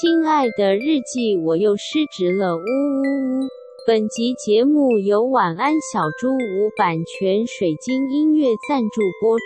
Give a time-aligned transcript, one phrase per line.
[0.00, 3.48] 亲爱的日记，我又失职了，呜呜呜！
[3.86, 9.44] 本集节目由晚安小猪屋版权水晶音乐赞助播出。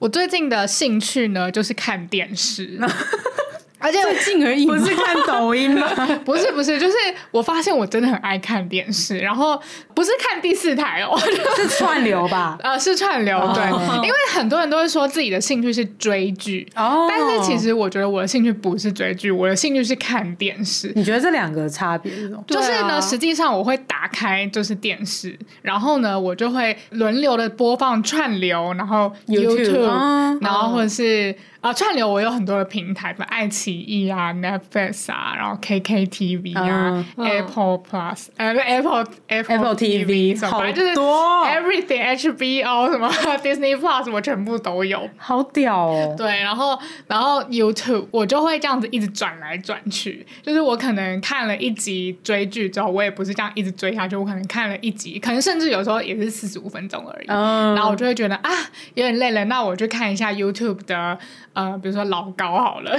[0.00, 2.80] 我最近的兴趣呢，就是看电视。
[3.78, 5.86] 而且最近而已，不是看抖音吗？
[6.24, 6.94] 不是不是，就是
[7.30, 9.60] 我发现我真的很爱看电视，然后
[9.94, 11.18] 不是看第四台哦，
[11.56, 12.58] 是串流吧？
[12.62, 13.68] 呃，是串流，对。
[13.70, 14.04] Oh.
[14.04, 17.08] 因为很多人都会说自己的兴趣是追剧哦，oh.
[17.08, 20.92] 但是其实我觉得我的兴趣不是追剧，我的兴趣是看电视。
[20.94, 22.42] 你觉得这两个差别是什么？
[22.46, 31.34] 就是呢，实际上我会打开就是电视，然后呢，我就会轮流的播放串流，然后 YouTube，, YouTube 然后或者是。
[31.60, 43.10] 啊，串流我有很多的平台，什么爱奇艺啊、Netflix 啊，然后 KKTV 啊、uh, Apple Plus，呃、uh, Apple Apple TV，好多就是 Everything HBO 什么
[43.42, 46.14] Disney Plus 我全部都有，好屌哦。
[46.16, 58.50] 对，然后然后 YouTube 我就会这样子一直转来转去，就是我可能看了一集追剧之后，我也不是这样一直追下去，我可能看了一集，可能甚至有时候也是四十五分钟而已，uh, 然后我就会觉得啊
[58.94, 61.18] 有点累了，那我就看一下 YouTube 的。
[61.58, 62.96] 呃，比如说老高好了，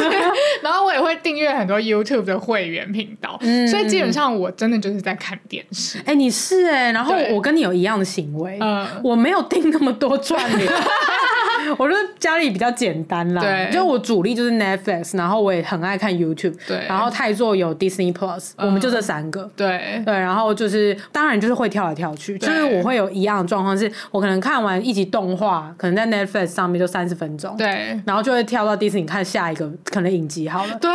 [0.62, 5.98] 然后我也会订阅很多 YouTube 的会员频道，嗯，所以基本上我真的就是在看电视。
[6.06, 10.66] 哎，你是哎，然后我跟你有一样的行为，嗯，我没有订那么多串流。
[11.78, 20.02] 我觉得家里比较简单啦，对，就我主力就是 Netflix，然后我也很爱看 YouTube，对，然后泰座有 Disney Plus，我们就这三个，对。
[20.04, 30.90] 对，然后就是当然就是会跳来跳去，就是我会有一样的状况，是我可能看完一集动画，可能在 Netflix 上面就三十分钟，对，然后就会跳到 Disney 看下一个可能影集好了，对。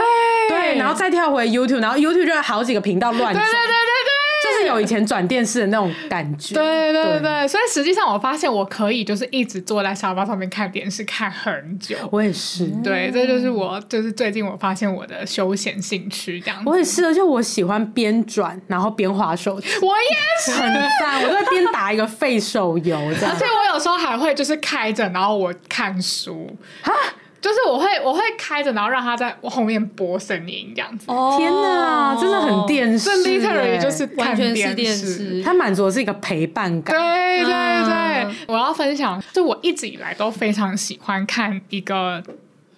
[0.49, 3.82] 对，然后再跳回 YouTube，然后 YouTube 就有好几个频道乱转，对对对对。
[3.82, 3.82] 就
[4.63, 11.95] 是有以前转电视的那种感觉，对对对对，所以实际上我发现我可以就是一直坐在沙发上面看电视看很久。
[12.11, 16.61] 我也是，对，这就是我就是最近我发现我的休闲兴趣这样。
[16.65, 21.21] 我也是，而且我喜欢边转然后边划手机，我也是，很赞。
[21.23, 26.49] 我就会边打一个废手游这样，而且我有时候还会就是开着然后我看书
[26.83, 26.91] 啊。
[27.43, 31.03] 就是我会我会开着，然后让他在我后面播声音这样子。
[31.09, 35.43] 哦，天哪，真的很电视，这 literally 就是完全是电视。
[35.43, 36.95] 它满足的是一个陪伴感。
[36.95, 37.53] 对对
[37.83, 42.23] 对，我要分享，就我一直以来都非常喜欢看一个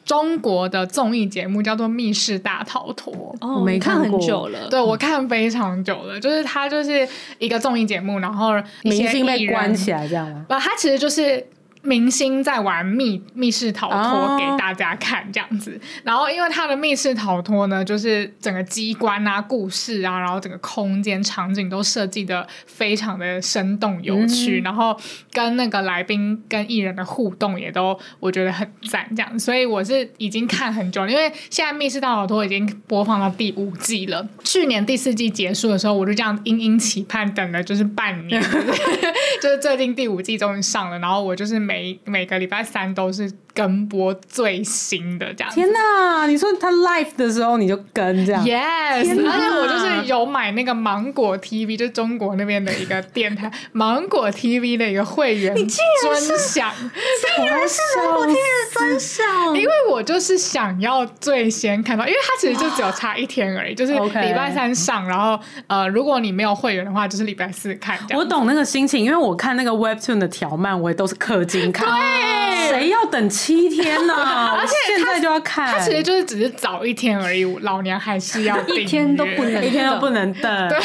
[0.03, 3.13] 中国的综艺节目，叫做《密室大逃脱》。
[3.41, 4.67] 哦，我没看很久了。
[4.67, 10.43] 对，我看非常久了，就是它就是一个综艺节目，然后明星被关起来这样吗？
[10.49, 11.45] 不，它其实就是。
[11.85, 15.81] 明星在玩密密室逃脱给大家看这样子，oh.
[16.03, 24.63] 然后因为他的密室逃脱呢，就是整个机关啊、故事啊，然后整个空间场景都设计的非常的生动有趣，mm -hmm.
[24.65, 24.99] 然后
[25.31, 38.41] 跟那个来宾跟艺人的互动也都我觉得很赞这样，所以我是已经看很久了，因为现在密室大逃脱已经播放到第五季了，去年第四季结束的时候，我就这样殷殷期盼等了就是半年，
[39.41, 45.51] 就是最近第五季终于上了，然后我就是每每每个礼拜三都是跟播最新的这样。
[45.53, 46.27] 天哪！
[46.27, 48.59] 你说他 live 的时候你就跟这样？Yes，
[48.99, 55.55] 而且我就是有买那个芒果 TV，就是中国那边的一个电台 芒果 TV 的一个会员。
[55.55, 56.69] 你竟然是想，
[57.35, 58.37] 竟然是芒果 TV 的
[58.73, 59.57] 尊享？
[59.57, 67.97] 因为我就是想要最先看到，因为它其实就只有差一天而已， 就是礼拜三上，然后呃，如果你没有会员的话，就是礼拜四看。
[68.13, 71.71] 我懂那个心情，因为我看那个 Webtoon 的条漫，我也都是氪金。
[71.71, 71.87] 看，
[72.69, 74.13] 谁要等七天呢？
[74.15, 74.57] 啊？
[74.57, 77.45] 而且现在就要看，他其实就是只是早一天而已。
[77.61, 80.69] 老娘还是要一天都不能，一天都不能等。
[80.69, 80.79] 对。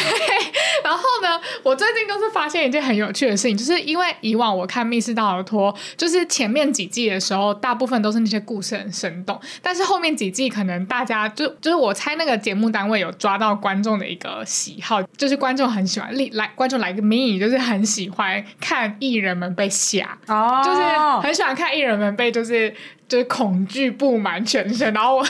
[0.84, 20.80] 然后呢，我最近就是发现一件很有趣的事情，就是因为以往我看《密室大逃脱》，就是前面几季的时候，大部分都是那些故事很生动，但是后面几季可能大家就 就是我猜那个节目单位有抓到观众的一个喜好，就是观众很喜欢来观众来个谜，就是很喜欢看艺人们被吓，哦，就是
[21.22, 22.74] 很喜欢看艺人们被就是。
[23.10, 25.26] 就是恐惧布满全身，然后我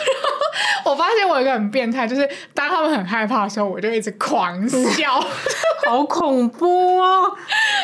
[0.84, 5.18] 我发现我有一个很变态，就是当他们很害怕的时候，我就一直狂笑，
[5.88, 7.24] 好恐怖哦！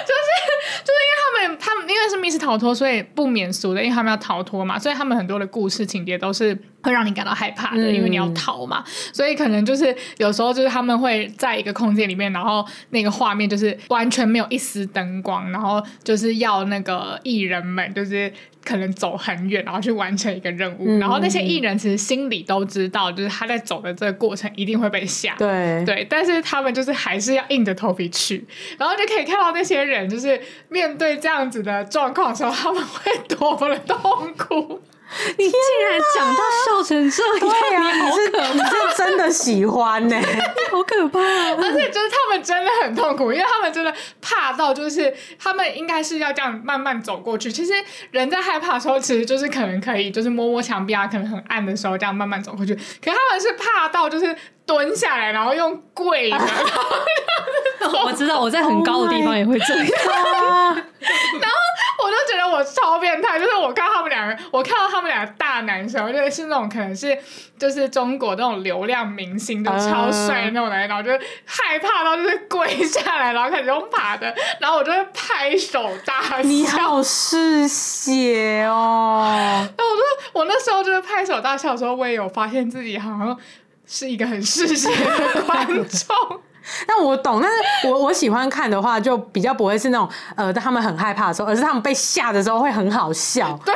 [0.06, 6.55] 就是就是因为他们他们因为是密室逃脱，所以不免俗的，因为他们要逃脱嘛，所以他们很多的故事情节都是
[6.87, 18.33] 会让你感到害怕的，因为你要逃嘛，所以可能就是有时候就是他们会在一个空间里面，然后那个画面就是完全没有一丝灯光，然后就是要那个艺人们就是。
[18.67, 25.85] 可能走很远，然后去完成一个任务，嗯、然后那些艺人其实心里都知道，就是他在走的这个过程一定会被吓，对。
[25.85, 28.44] 对，但是他们就是还是要硬着头皮去，
[28.77, 34.82] 然后就可以看到那些人就是面对这样子的状况的时候，他们会多么的痛苦。
[35.38, 35.58] 你竟
[35.88, 40.17] 然讲到笑成这样，对啊，你是你是真的喜欢呢，
[40.70, 41.55] 好可怕啊！
[41.56, 47.50] 而且就是他们真的很痛苦，因为他们真的怕到，就是他们应该是要这样慢慢走过去。
[47.50, 47.73] 其实
[48.11, 52.75] 人在害怕的时候，其实就是可能可以就是摸摸墙壁啊，可能很暗的时候这样慢慢走过去。
[52.75, 54.37] 可他们是怕到就是
[54.67, 56.39] 蹲下来，然后用跪的。
[58.05, 59.85] 我知道我在很高的地方也会这样。
[59.85, 60.77] Oh
[61.41, 61.57] 然后
[62.05, 67.17] 我就觉得我超变态，就是我看他们两个，我看到他们两个大男生，我觉得是那种可能是
[67.59, 71.13] 就是中国那种流量明星，就超帅的那种男生，然后就
[71.45, 76.43] 害怕到就是跪下来，然后开始用爬的，然后我就会拍手大笑。
[76.43, 79.65] 你好嗜血哦！
[79.79, 80.03] 那我说
[80.33, 83.39] 我那时候就是拍手大笑的时候，我也有发现自己好像
[83.87, 86.41] 是一个很嗜血的观众。
[86.87, 93.59] 但我懂，但是我我喜欢看的话，就比较不会是那种呃，他们很害怕的时候，而是他们被吓的时候会很好笑。
[93.65, 93.75] 对，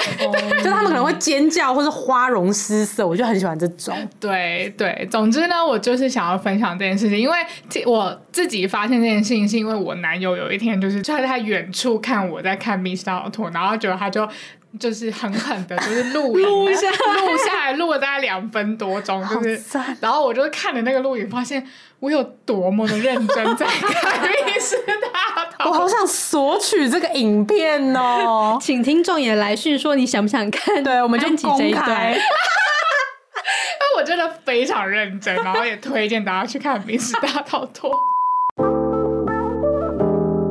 [0.62, 3.96] 就他们可能会尖叫或是花容失色，我就很喜欢这种。
[4.18, 7.36] 对对，总之呢，我就是想要分享这件事情，因为
[7.86, 14.28] 我自己发现这件事情，是因为我男友有一天就是就在他远处看我在看密室逃脱，然后觉得他就。
[14.78, 19.60] 就是狠狠的，就是录 录下录下来，录了大概两分多钟，就是，
[20.00, 21.66] 然后我就看了那个录影，发现
[22.00, 25.70] 我有多么的认真在看密室大逃脱。
[25.70, 30.82] 我好想索取这个影片哦，请听众也来讯说你想不想看？
[30.82, 32.12] 对，我们就公开。
[33.80, 37.90] 因为我真的非常认真，然后也推荐大家去看密室大逃脱。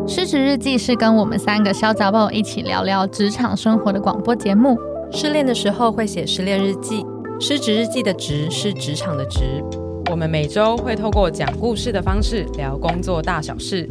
[0.07, 4.77] 失职日记是跟我们三个小杂宝一起聊聊职场生活的广播节目。
[5.11, 7.03] 失恋的时候会写失恋日记，
[7.39, 9.63] 失职日记的职是职场的职。
[10.09, 13.87] 我们每周会透过讲故事的方式聊工作大小事，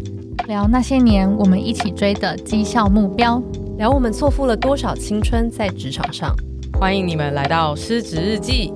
[0.49, 3.41] 聊那些年我们一起追的绩效目标，
[3.76, 6.35] 聊我们错付了多少青春在职场上。
[6.76, 8.73] 欢迎你们来到失职日记。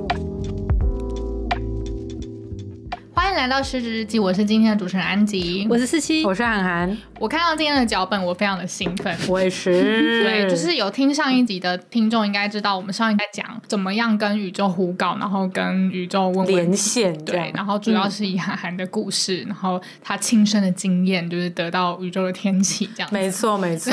[3.42, 6.96] 来到失职日记，我是今天的主持人安吉，我是四七，我是涵涵。
[7.18, 9.12] 我看到今天的脚本，我非常的兴奋。
[9.26, 10.22] 我也是。
[10.22, 17.12] 对，就是有听上一集的听众应该知道，我们上一集在讲怎么样跟宇宙胡搞，然后跟宇宙问问连线。
[17.24, 23.08] 对，然后主要是以涵涵的故事，嗯、然后他亲身的经验，就是得到宇宙的天启这样。
[23.12, 23.92] 没错，没错。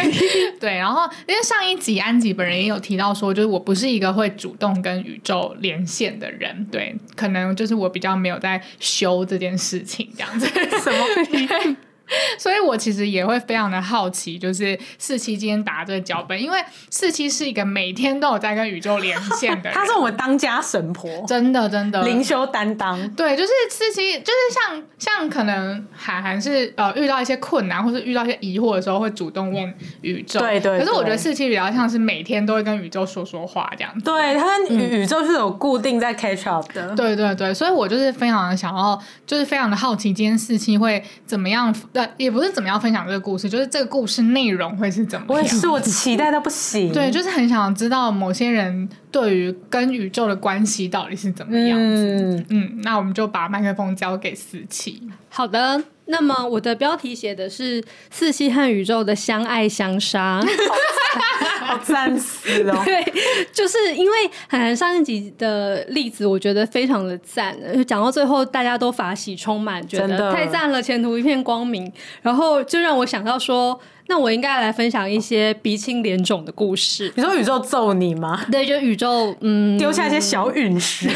[0.58, 8.58] 对，然后因为上一集安吉本人也有提到说，就是我不是一个会主动跟宇宙连线的人，对，可能就是我比较没有在。
[8.86, 10.46] 修这件事情，这样子
[10.80, 11.76] 什么？
[12.38, 22.96] 所以我其实也会非常的好奇，就是四七今天打这个脚本，因为四七是一个每天都有在跟宇宙连线的人， 他是我们当家神婆，真的真的灵修担当。
[23.10, 30.40] 对，就是四七，就是像像可能涵涵是呃遇到一些困难或是遇到一些疑惑的时候，会主动问宇宙。
[30.40, 30.78] 对，对对。
[30.80, 34.04] 可是我觉得四七比较像是每天都会跟宇宙说说话这样子。
[34.04, 36.94] 对，他跟宇宇宙是有固定在 catch up 的。
[36.94, 41.74] 对对对，所以我就是非常的想要，就是非常的好奇，今天四七会怎么样。
[41.96, 45.34] 对，也不是怎么样分享这个故事，就是这个故事内容会是怎么样？
[45.34, 46.92] 我也是，我期待到不行。
[46.92, 52.16] 对，就是很想知道某些人对于跟宇宙的关系到底是怎么样子。
[52.18, 55.02] 嗯，嗯，那我们就把麦克风交给四七。
[55.30, 55.82] 好的。
[56.08, 57.82] 那么我的标题写的是
[58.12, 60.40] 四七和宇宙的相爱相杀，
[61.66, 62.80] 好赞死哦！
[62.86, 63.04] 对，
[63.52, 64.16] 就是因为
[64.48, 67.56] 涵涵上一集的例子，我觉得非常的赞。
[67.86, 71.92] 讲到最后，大家都法喜充满，觉得太赞了，前途一片光明。
[72.22, 77.12] 然后就让我想到说，那我应该来分享一些鼻青脸肿的故事。
[77.16, 78.44] 你说宇宙揍你吗？
[78.50, 81.08] 对，就宇宙嗯，丢下一些小陨石。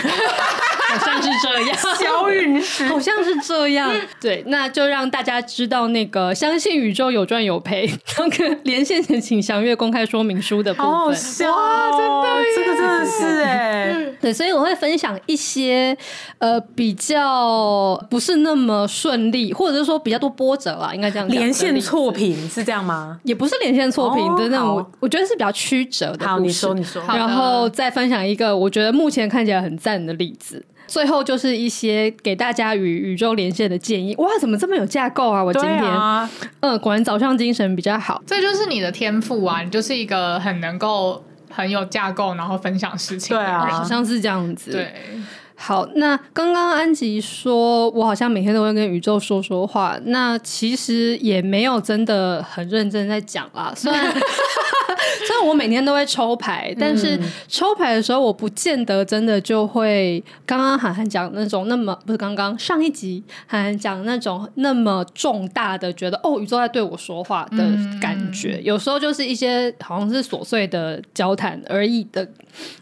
[0.90, 3.92] 好像是这样，小陨石好像是这样。
[4.20, 7.88] 对，那就让大家知道那个相信宇宙有赚有赔。
[8.18, 10.90] 那个连线前请详阅公开说明书的部分。
[10.90, 13.96] 好好笑啊，真的，这个真的是哎。
[14.20, 15.96] 对，所以我会分享一些
[16.38, 21.28] 呃比较不是那么顺利，或者是说比较多波折啊，应该这样。
[21.28, 23.20] 连线错评是这样吗？
[23.24, 26.26] 也不是连线错评的那种，我我觉得是比较曲折的。
[26.26, 27.02] 好，你说你说。
[27.08, 30.64] 然后再分享一个我觉得目前看起来很赞的例子。
[30.86, 34.12] 最后就是一些给大家与宇宙连线的建议。
[34.18, 35.40] 哇，怎么这么有架构啊？
[35.40, 38.20] 我今天，啊、嗯，果然早上精神比较好。
[38.26, 39.62] 这就是你的天赋啊！
[39.62, 43.52] 你就是一个很能够很有架构，然后分享事情的人。
[43.52, 44.72] 对啊，好像是这样子。
[44.72, 44.92] 对，
[45.62, 54.10] 好，那刚刚安吉说我好像每天都会跟宇宙说说话，那其实也没有真的很认真在讲啦， 虽然。
[55.26, 67.58] 虽然我每天都会抽牌，但是抽牌的时候，我不见得真的就会刚刚涵涵讲那种那么不是刚刚上一集涵涵讲那种那么重大的觉得哦宇宙在对我说话的
[68.00, 72.26] 感觉，有时候就是一些好像是琐碎的交谈而已的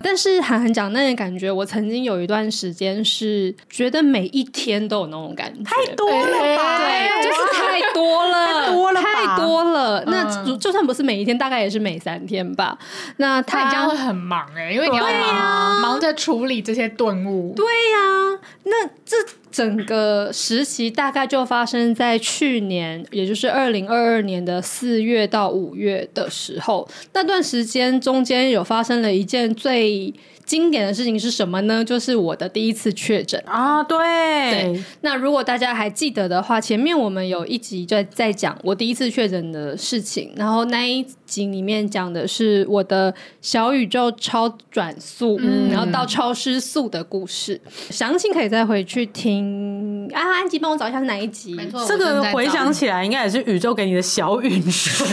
[0.03, 6.79] 但是韩寒讲那个感觉，我曾经有一段时间是觉得每一天都有那种感觉，太多了吧？
[6.79, 10.05] 对，就是太多了，太多了，太多了。
[10.07, 12.79] 那就算不是每一天，大概也是每三天吧。
[13.17, 17.53] 那他这样会很忙哎，因为你要忙忙着处理这些顿悟。
[17.57, 19.17] 对呀，那这。
[19.59, 26.89] 整个实习大概就发生在去年，也就是二零二二年的四月到五月的时候。
[27.13, 30.15] 那段时间中间有发生了一件最
[30.49, 31.85] 经典的事情是什么呢？
[31.85, 33.99] 就是我的第一次确诊啊，对。
[33.99, 50.11] 对，那如果大家还记得的话，前面我们有一集就在讲我第一次确诊的事情，然后那一集里面讲的是我的小宇宙超转速，嗯，然后到超失速的故事，详情可以再回去听。
[50.15, 51.53] 啊，安吉帮我找一下是哪一集？
[51.53, 55.05] 没错，这个回想起来应该也是宇宙给你的小 陨石，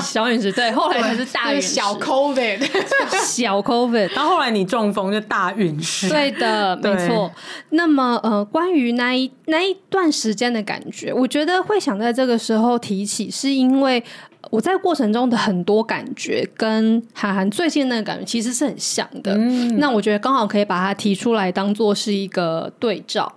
[0.00, 2.60] 小陨石对，后来才是大陨石，小 COVID，
[3.26, 7.30] 小 COVID， 然后后来你中风就大运势，对的，没错。
[7.70, 14.02] 那么呃，关于那一那一段时间的感觉，我觉得会想在这个时候提起，是因为
[14.50, 19.34] 我在过程中的很多感觉跟韩寒最近那个感觉其实是很像的。
[19.34, 23.32] 嗯，那我觉得刚好可以把它提出来当做是一个对照，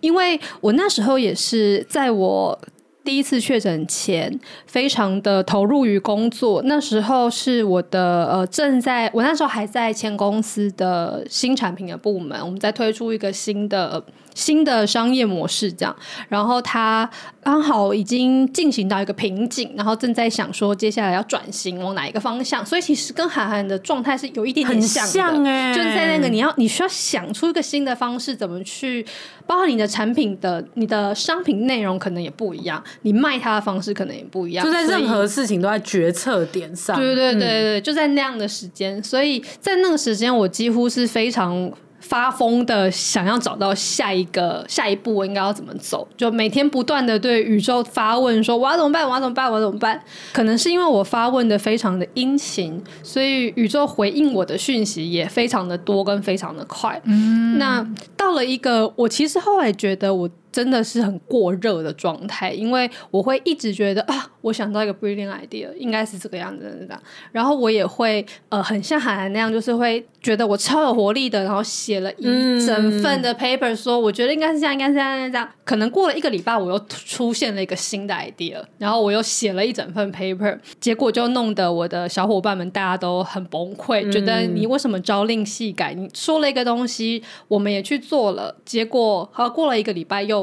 [0.00, 2.58] 因为我那时候也是在我。
[3.04, 6.62] 第一次确诊前，非常的投入于工作。
[6.64, 14.02] 那时候是我的呃，正在我那时候还在签公司的新产品的部门，我们在推出一个新的。
[14.34, 15.94] 新的商业模式这样，
[16.28, 17.08] 然后他
[17.42, 29.04] 刚好已经进行到一个瓶颈，然后正在想说接下来要转型往哪一个方向，所以其实跟韩寒的状态是有一点点像的，像欸、就是在那个你要你需要想出一个新的方式，怎么去，
[29.46, 41.70] 包括你的产品的你的商品内容可能也不一样，你卖它的方式可能也不一样，就在任何事情都在决策点上，对对对对，就在那样的时间，所以在那个时间我几乎是非常。
[42.00, 46.06] 发疯的想要找到下一个下一步，我应该要怎么走？
[46.16, 49.06] 就每天不断的对宇宙发问，说我要怎么办？
[49.06, 49.50] 我要怎么办？
[49.50, 50.02] 我要怎么办？
[50.32, 57.00] 可能是因为我发问的非常的殷勤，所以宇宙回应我的讯息也非常的多，跟非常的快。
[57.04, 60.28] 嗯，那到了一个，我其实后来觉得我。
[60.52, 67.00] 真的是很过热的状态，因为我会一直觉得啊，我想到一个 brilliant idea，应该是这个样子的。
[67.30, 72.24] 然后我也会呃，很像韩寒那样，就是会觉得我超有活力的，然后写了一
[72.66, 75.48] 整份的 paper，说我觉得应该是这样，应该是这样，这样。
[75.64, 85.94] 可能过了一个礼拜，我又出现了一个新的 idea，然后我又写了一整份 paper，结果就弄得我的小伙伴们大家都很崩溃，觉得你为什么朝令夕改？
[85.94, 90.39] 你说了一个东西，我们也去做了，结果好过了一个礼拜又。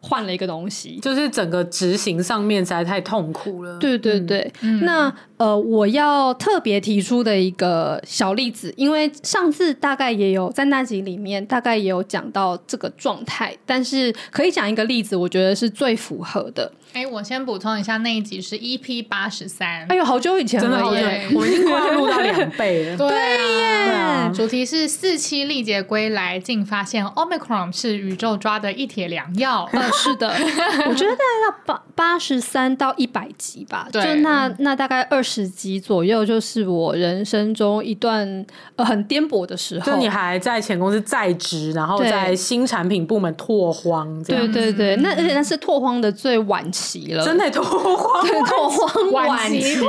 [0.00, 3.78] 换了一个东西，就是整个执行上面实在太痛苦了。
[3.78, 16.72] 对对对，嗯、那呃，我要特别提出的一个小例子，因为上次大概也有在那集里面大概也有讲到这个状态，但是可以讲一个例子，我觉得是最符合的。
[16.92, 19.86] 哎，我先补充一下，那一集是 EP 八十三。
[19.88, 21.00] 哎呦，好久以前了，真的好久，
[21.38, 22.96] 我已经快要录到两倍了。
[22.98, 29.68] 对耶，主题是四期历劫归来，竟发现 Omicron 是宇宙抓的一帖良药。
[29.72, 30.28] 呃， 是的，
[30.88, 38.44] 我觉得大概到八八十三到一百集吧，就那那大概二十集左右，就是我人生中一段
[38.74, 39.86] 呃很颠簸的时候。
[39.86, 46.79] 就你还在前公司在职，然后在新产品部门拓荒，对对对，那而且那是拓荒的最晚期。
[47.12, 49.80] 了，真的拓荒， 拓荒晚期，对，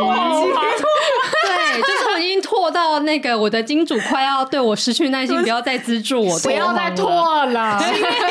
[1.81, 7.79] 就是我已经拓到那个我的金主快要对我失去耐心，不要再资助我，不要再拓了。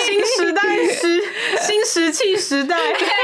[0.00, 1.22] 新时代时
[1.60, 2.76] 新石器时代，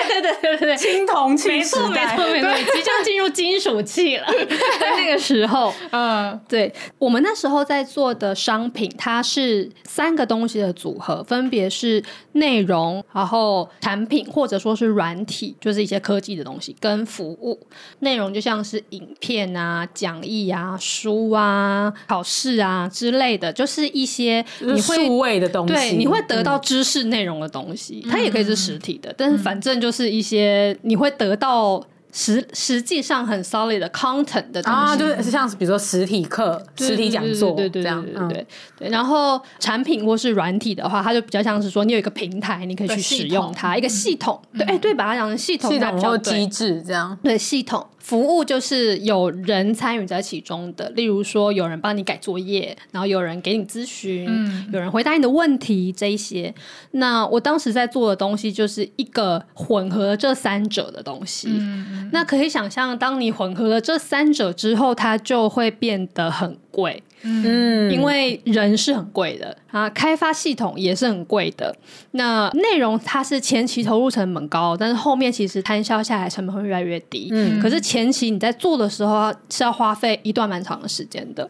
[0.08, 4.26] 对对对对对，青铜器时代，没错没错没错，即将进入金属器了。
[4.80, 12.02] 在那个时候，嗯，对，我们那时候在做的商品，它是三个东西的组合，分别是
[12.36, 17.58] 内容，然后产品，或者说是软体，就是一些科技的东西跟服务。
[18.00, 28.02] 内容就像是影片啊、讲义啊、书啊、考试啊之类的，就是一些你会数位的东西，对，你会得到知识内容的东西。
[28.04, 31.84] 嗯、它也可以是实体的，但是反正就是一些你会得到。
[32.18, 38.46] 实实际上很 solid 的 content 的东西啊，就是像比如说实体课、实体讲座这样，对对对
[38.78, 38.88] 对。
[38.88, 44.40] 然后产品或是软体的话，它就比较像是说，你有一个平台，你可以去使用它，一个系统。
[44.56, 47.18] 对，哎，对，把它讲成系统，系统或机制这样。
[47.22, 47.86] 对，系统。
[48.06, 56.54] 服务就是有人参与在其中的，例如说有人帮你改作业，然后有人给你咨询，嗯、有人回答你的问题，这一些。
[56.92, 61.48] 那我当时在做的东西就是一个混合这三者的东西。
[61.50, 67.02] 嗯、那可以想象，当你混合了这三者之后，它就会变得很贵。
[67.28, 71.74] 嗯，因为人是很贵的啊，开发系统也是很贵的。
[72.12, 77.28] 那内容它是前期投入成本高，但是后面其实摊销下来成本会越来越低。
[77.32, 81.48] 嗯，可是前期你在做的时候是要花费一段蛮长的时间的，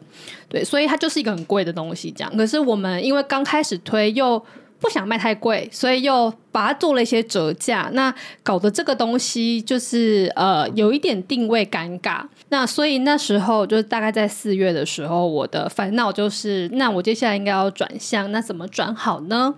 [0.49, 2.11] 对，所以它就是一个很贵的东西。
[2.11, 4.43] 这样，可是我们因为刚开始推又。
[4.79, 12.21] 不想卖太贵，所以又把它做了一些折价，那搞得这个东西就是呃有一点定位尴尬。
[12.49, 19.55] 那所以那时候就是大概在四月的时候，我的烦恼就是，那我接下来应该要转向，那怎么转好呢？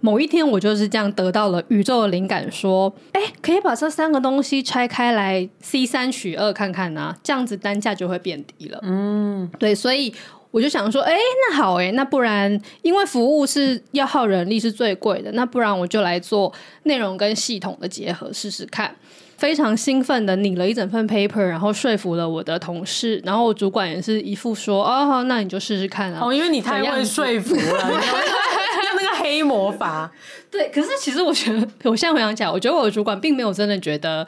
[0.00, 8.78] 某一天我就是这样得到了宇宙的灵感，说，哎，可以把这三个东西拆开来 C 三取二看看呢、啊，这样子单价就会变低了。
[8.82, 10.14] 嗯，对，所以。
[10.52, 11.12] 我就想说，哎、
[11.50, 16.50] 那好、欸，哎，那不然，因为服务是要耗人力是最贵的，那不然我就来做
[16.84, 18.96] 内容跟系统的结合试试看。
[19.36, 26.20] 非常兴奋的拟了一整份 paper，然后说服了我的同事，然后我主管也是一副说，哦，好，那你就试试看啊。
[26.22, 27.60] 哦，因为你太会说服了，
[27.92, 30.10] 用那个黑魔法。
[30.50, 34.26] 对，可是其实我觉得，我现在回想起来，我觉得我的主管并没有真的觉得。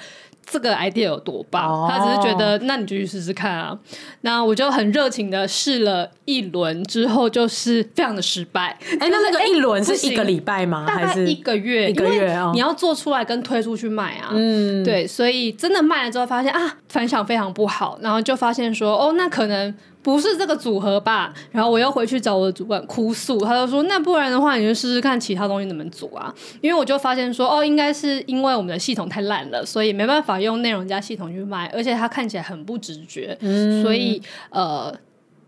[0.50, 1.90] 这个 idea 有多棒？Oh.
[1.90, 3.78] 他只是觉得，那你就去试试看啊。
[4.23, 8.78] 那我就很热情的试了一轮之后，就是非常的失败。
[8.99, 10.87] 哎、欸，那那个一轮是一个礼拜吗？
[10.87, 12.50] 还是一个月，一个月啊。
[12.52, 14.31] 你要做出来跟推出去卖啊。
[14.33, 19.75] 嗯，对，所以真的卖了之后，发现啊，反响非常不好，然后就发现说，哦，那可能。
[20.02, 21.35] 不是这个组合吧？
[21.50, 34.95] 然后我又回去找我的主管哭诉，他就说：“那不然的话，你就试试看其他东西怎么组啊？”因为我就发现说：“哦，应该是因为我们的系统太烂了，所以没办法用内容加系统去卖，而且它看起来很不直觉，嗯、所以呃，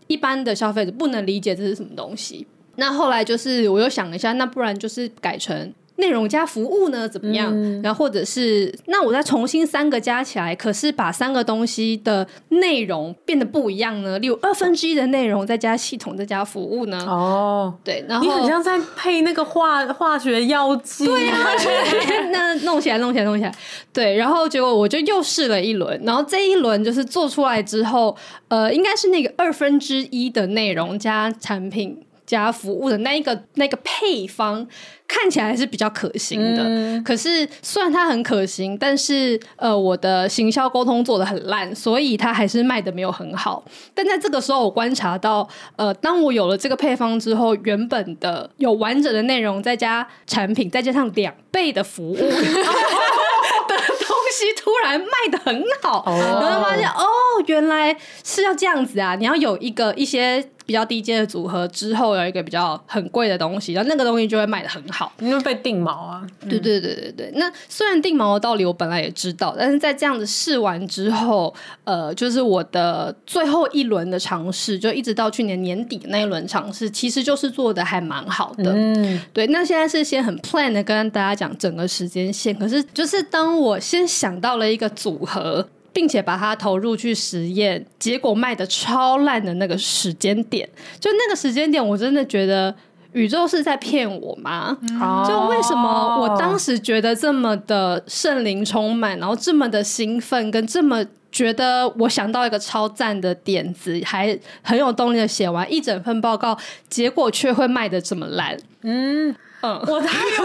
[0.07, 5.73] 一般的消费者不能理解这是什么东西。”那后来就是我又想了一下，那不然就是改成。
[6.01, 7.49] 内容加服务呢，怎么样？
[7.53, 14.19] 嗯、然后或者是那我再重新三个加起来，可是把三个东西的内容变得不一样呢？
[14.19, 16.97] 例如二分之一的内容再加系统再加服务呢？
[17.07, 21.49] 哦，对，然后你很像在配那个化化学药剂，对呀、啊，
[22.33, 23.55] 那弄起来弄起来弄起来，
[23.93, 32.01] 对，然后结果我就又试了一轮，然后这一轮就是做出来之后，呃，应该是那个二分之一的内容加产品。
[32.31, 34.65] 加服务的那一个那个配方
[35.05, 43.61] 看起来还是比较可行的，嗯、可是虽然它很可行，但是呃，我的行销沟通做的很烂，所以它还是卖的没有很好。
[43.93, 57.03] 但在这个时候，我观察到，呃，当我有了这个配方之后，原本的有完整的内容，再加产品，再加上两倍的服务 的东西，突然卖的很好，哦、然后发现哦，
[57.47, 59.15] 原来是要这样子啊！
[59.15, 60.49] 你要有一个一些。
[60.71, 66.25] 比较低阶的组合之后有一个比较很贵的东西，然后那个东西就会卖的很好，因为被定毛啊。
[66.49, 67.29] 对对对对对。
[67.35, 71.53] 那虽然定毛的道理我本来也知道，但是在这样子试完之后，
[71.83, 78.71] 呃，就是我的最后一轮的尝试，就一直到去年年底那一轮尝试，其实就是做的还蛮好的。
[78.73, 79.45] 嗯，对。
[79.47, 85.67] 那现在是先很 plan 的跟大家讲整个时间线，可是就是当我先想到了一个组合。
[85.93, 90.67] 并且把它投入去实验，结果卖的超烂的那个时间点，
[90.99, 92.73] 就那个时间点，我真的觉得
[93.13, 94.77] 宇宙是在骗我吗？
[94.81, 106.57] 嗯、就为什么我当时觉得这么的圣灵充满，然后这么的兴奋，跟这么觉得我想到一个超赞的点子，还很有动力的写完一整份报告，
[106.89, 108.57] 结果却会卖的这么烂？
[108.83, 109.35] 嗯。
[109.63, 110.43] 嗯，我太有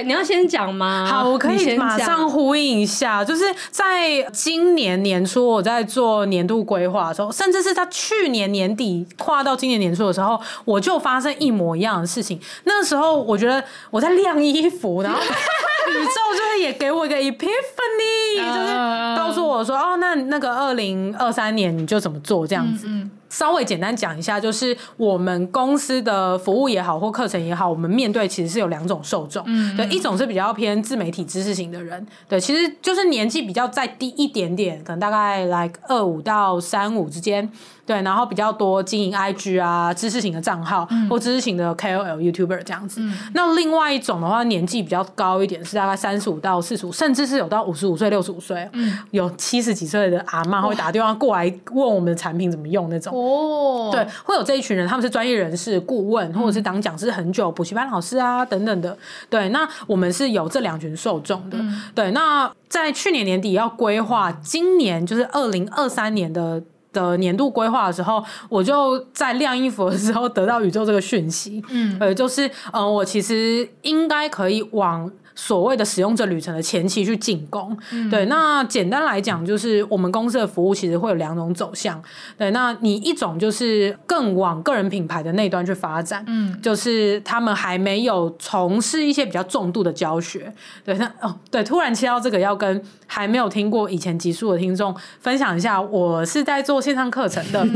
[0.00, 1.06] 对，你要先讲吗？
[1.06, 12.40] 好，我可以马上呼应一下，就是在今年年初我在做年度规划的时候，甚至是在去年年底跨到今年年初的时候，我就发生一模一样的事情。
[12.64, 22.86] 那个时候我觉得我在晾衣服，然后 宇宙就是也给我一个 epiphany，就是告诉我说，哦，那那个二零二三年你就怎么做这样子。
[22.86, 37.50] 嗯嗯稍微简单讲一下，就是我们公司的服务也好，或课程也好，我们面对其实是有两种受众，嗯，对，一种是比较偏自媒体知识型的人，对，其实就是年纪比较再低一点点，可能大概来二五到三五之间。
[37.86, 43.00] 对，然后比较多经营 IG 啊，知识型的账号、嗯、或知识型的 KOL、YouTuber 这样子。
[43.00, 53.12] 嗯、那另外一种的话，年纪比较高一点，是大概三十五到四十五，甚至是有到五十五岁、六十五岁，嗯、有七十几岁的阿妈会打电话过来问我们的产品怎么用那种。
[53.20, 58.96] 哦，对，会有这一群人，他们是专业人士、顾问，或者是当讲师很久、补习班老师啊等等的。
[59.28, 61.58] 对，那我们是有这两群受众的。
[61.58, 66.62] 嗯、对，那在去年年底要规划今年就是二零二三年的。
[66.92, 75.08] 的年度规划的时候，我就在晾衣服的时候得到宇宙这个讯息，嗯，呃，就是，呃，我其实应该可以往
[75.40, 77.74] 所谓的使用者旅程的前期去进攻。
[77.92, 82.00] 嗯、对，那简单来讲，就是我们公司的服务其实会有两种走向。
[82.36, 90.52] 对，那你一种就是更往个人品牌的那端去发展，嗯，就是他们还没有从事一些比较重度的教学。
[90.84, 97.64] 对，那哦，对，突然切到这个，要跟还没有听过以前集数的听众分享一下，我是在做线上课程的。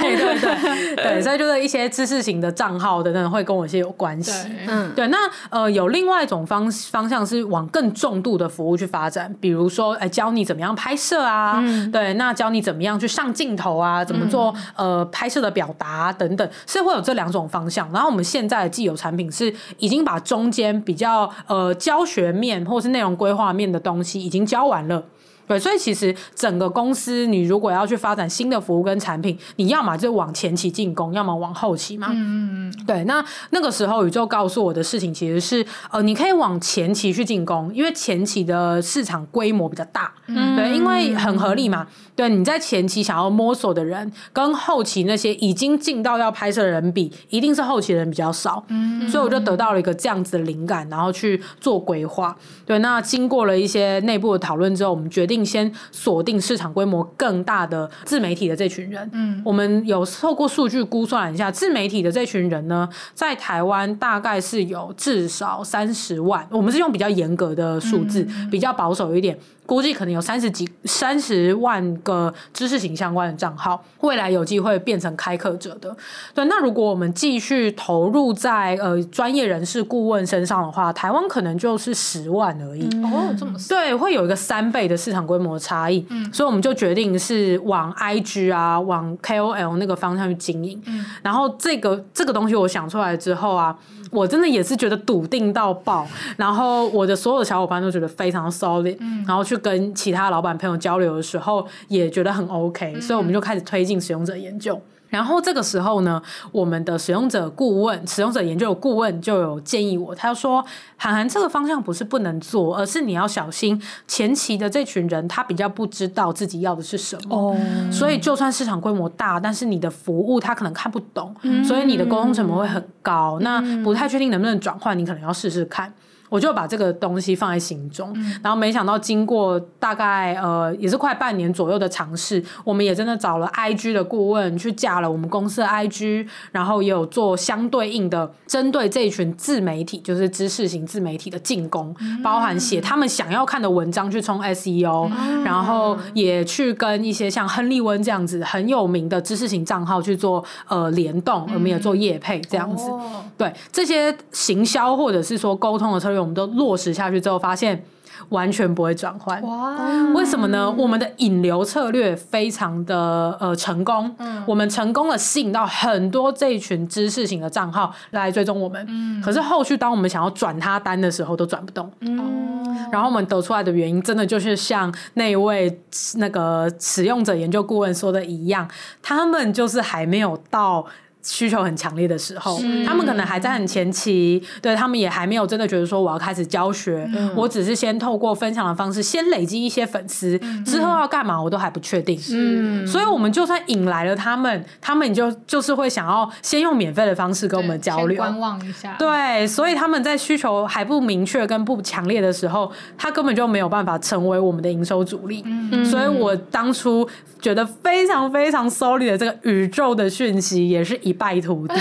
[0.00, 4.32] 对对对 对，所以就是一些知识型的账号等等会跟我一些有关系。
[4.66, 5.18] 嗯，对，那
[5.50, 17.90] 呃有另外一种方方向是往更重度的服务去发展，比如说哎教你怎么样拍摄啊，嗯、对，那教你怎么样去上镜头啊，怎么做呃拍摄的表达、啊、等等，是会有这两种方向。
[17.92, 25.02] 然后我们现在的既有产品是已经把中间比较呃教学面或是内容规划面的东西已经教完了。
[25.50, 32.06] 对，所以其实整个公司，你如果要去发展新的服务跟产品，你要么就往前期进攻，要么往后期嘛。
[32.12, 40.14] 嗯嗯对，那那个时候宇宙告诉我的事情其实是，呃，你可以往前期去进攻，因为前期的市场规模比较大。
[40.28, 40.54] 嗯。
[40.54, 41.84] 对，因为很合理嘛。
[42.20, 48.64] 对，你在前期想要摸索的人，跟后期那些已经进到要拍摄的人比，一定是后期的人比较少。
[48.68, 49.08] 嗯。
[49.08, 52.36] 所以我就得到了一个这样子的灵感，然后去做规划。
[52.64, 55.40] 对，那经过了一些内部的讨论之后，我们决定。
[55.50, 69.36] 先锁定市场规模更大的自媒体的这群人，嗯，我们有透过数据估算一下，自媒体的这群人呢，在台湾大概是有至少三十万，我们是用比较严格的数字，比较保守一点。
[69.66, 75.96] 估计可能有三十几、三十万个知识型相关的账号，未来有机会变成开课者的。
[76.34, 82.84] 对，那如果我们继续投入在呃专业人士顾问身上的话，台湾可能就是十万而已。
[83.04, 86.04] 哦，这么对，会有一个三倍的市场规模差异。
[86.08, 90.82] 嗯，所以我们就决定是往 IG 啊，往 KOL 那个方向去经营。
[90.86, 93.78] 嗯，然后这个这个东西我想出来之后啊。
[94.10, 96.04] 我真的也是觉得笃定到爆，
[96.36, 104.80] 然后我的所有的小伙伴都觉得非常 solid，嗯，然后去跟其他老板朋友交流的时候也觉得很 OK，嗯，所以我们就开始推进使用者研究。
[105.08, 110.64] 然后这个时候呢，我们的使用者顾问、使用者研究的顾问就有建议我，他说
[110.96, 117.36] ：“韩寒，这个方向不是不能做，而是你要小心前期的这群人，他比较不知道自己要的是什么。
[117.36, 117.56] 哦，
[117.90, 123.36] 所以就算市场规模大，但是你的服务他可能看不懂，嗯，所以你的沟通成本会很高。
[123.40, 125.92] 嗯，那不太确定能不能转换，你可能要试试看。”
[126.30, 156.19] 我就把这个东西放在心中，嗯、然后没想到经过大概呃也是快半年左右的尝试，我们也真的找了 IG 的顾问去架了我们公司的 IG，然后也有做相对应的针对这一群自媒体，就是知识型自媒体的进攻，嗯、包含写他们想要看的文章去冲 SEO，嗯、然后也去跟一些像亨利温这样子很有名的知识型账号去做呃联动，嗯、我们也做业配这样子，哦、对这些行销或者是说沟通的策略。
[156.20, 157.82] 我们都落实下去之后，发现
[158.28, 159.40] 完全不会转换。
[159.42, 159.76] 哇！
[160.14, 160.70] 为什么呢？
[160.70, 168.84] 我们的引流策略非常的呃成功，嗯，我们成功的吸引到很多这一群知识型的账号来追踪我们。
[168.88, 171.90] 嗯，可是后续当我们想要转他单的时候，都转不动。
[172.00, 175.80] 嗯，然后我们得出来的原因，真的就是像那位
[176.16, 178.68] 那个使用者研究顾问说的一样，
[179.02, 180.84] 他们就是还没有到。
[181.22, 192.18] 需求很强烈的时候，他们可能还在很前期，对他们也还没有真的觉得说我要开始教学，嗯、我只是先透过分享的方式先累积一些粉丝，嗯、之后要干嘛我都还不确定。
[192.32, 198.96] 嗯，所以我们就算引来了他们，他们就就是会想要先用免费的方式跟我们交流，观望一下。
[198.98, 205.42] 对，所以他们在需求还不明确跟不强烈的时候，他根本就没有办法成为我们的营收主力。
[205.44, 207.08] 嗯，所以我当初
[207.40, 211.74] 觉得非常非常 sorry 的这个宇宙的讯息也是一败涂地，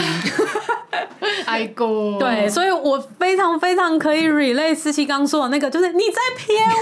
[1.45, 6.77] 哎哥， 对，所以我非常非常可以 relate 思琪刚说的那个，就是你在骗我。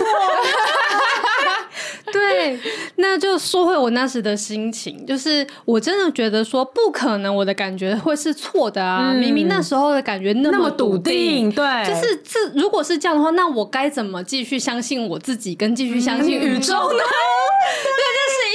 [2.11, 2.57] 对，
[2.95, 9.11] 那就说回我那时的心情，就是我真的觉得说不可能，我的感觉会是错的啊！
[9.11, 16.99] 嗯、明明那时候的感觉那么笃定，定，对，就是这如果是这样的话，那我该怎么继续相信我自己，跟继续相信宇宙呢？
[16.99, 17.17] 嗯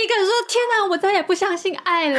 [0.02, 2.18] 一个人说：“天哪，我再也不相信爱了。”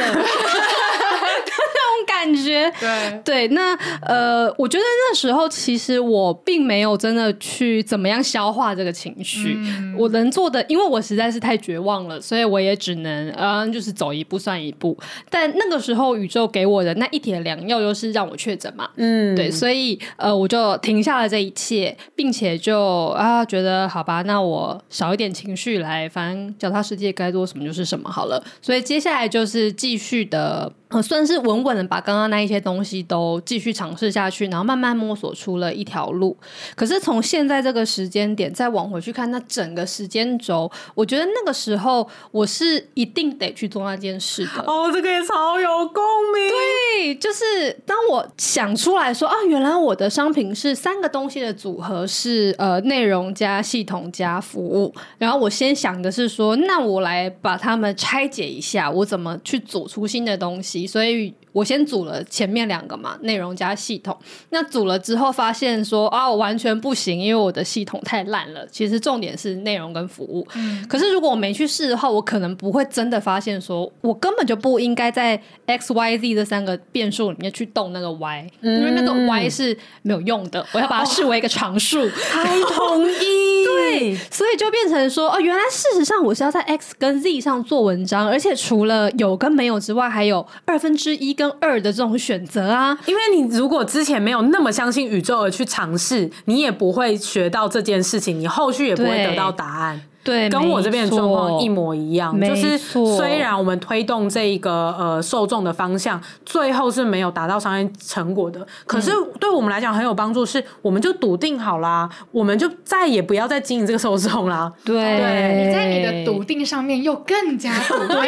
[1.46, 3.48] 那种感觉，对对。
[3.48, 9.56] 那呃，我觉得那时候其实我并没有真的去怎么样消化这个情绪。
[9.58, 14.96] 嗯、我能做的，因为我实在是太绝望了，所以我也只能嗯、呃，就是走一步算一步。
[15.30, 18.88] 但那个时候，宇宙给我的那一帖良药，又是让我确诊嘛。
[18.96, 19.50] 嗯，对。
[19.50, 36.36] 所以呃，我就停下了这一切，并且就啊，觉得好吧，那我少一点情绪来，反正脚踏实地该做什么就是什么好了，所以接下来就是继续的呃，算是稳稳的把刚刚那一些东西都继续尝试下去，然后慢慢摸索出了一条路。
[36.76, 44.62] 可是从现在这个时间点再往回去看，那整个时间轴，我觉得那个时候我是一定得去做那件事的。
[44.68, 46.00] 哦，这个也超有共
[46.32, 46.48] 鸣。
[46.48, 54.94] 对，就是当我想出来说啊，原来我的商品是三个东西的组合，是呃内容加系统加服务。
[55.18, 60.83] 然后我先想的是说，那我来把它们拆解一下，我怎么去组出新的东西。
[60.86, 64.14] 所以我先组了前面两个嘛，内容加系统。
[64.50, 68.66] 那组了之后发现说啊，我完全不行，因为我的系统太烂了。
[68.66, 70.44] 其实重点是内容跟服务。
[70.56, 70.84] 嗯。
[70.88, 80.66] 可是如果我没去试的话，我可能不会真的发现说，我根本就不应该在 X、Y、Z 这三个变数里面去动那个 Y，嗯，因为那个 Y 是没有用的。
[80.72, 82.08] 我要把它视为一个常数。
[82.32, 83.64] 太同意。
[83.64, 92.98] 对，所以就变成说，哦，原来事实上我是要在 X 跟 Z 上做文章，而且除了有跟没有之外，还有二分之一跟二的这种选择啊。
[93.06, 100.02] 因为你如果之前没有那么相信宇宙而去尝试，你也不会学到这件事情，你后续也不会得到答案。
[100.24, 114.72] 对，跟我这边的状况一模一样，就是虽然我们推动这一个呃受众的方向，最后是没有达到商业成果的，可是对我们来讲很有帮助，是我们就笃定好啦，我们就再也不要再经营这个受众啦。
[114.82, 118.24] 对，对，你在你的笃定上面又更加笃定了，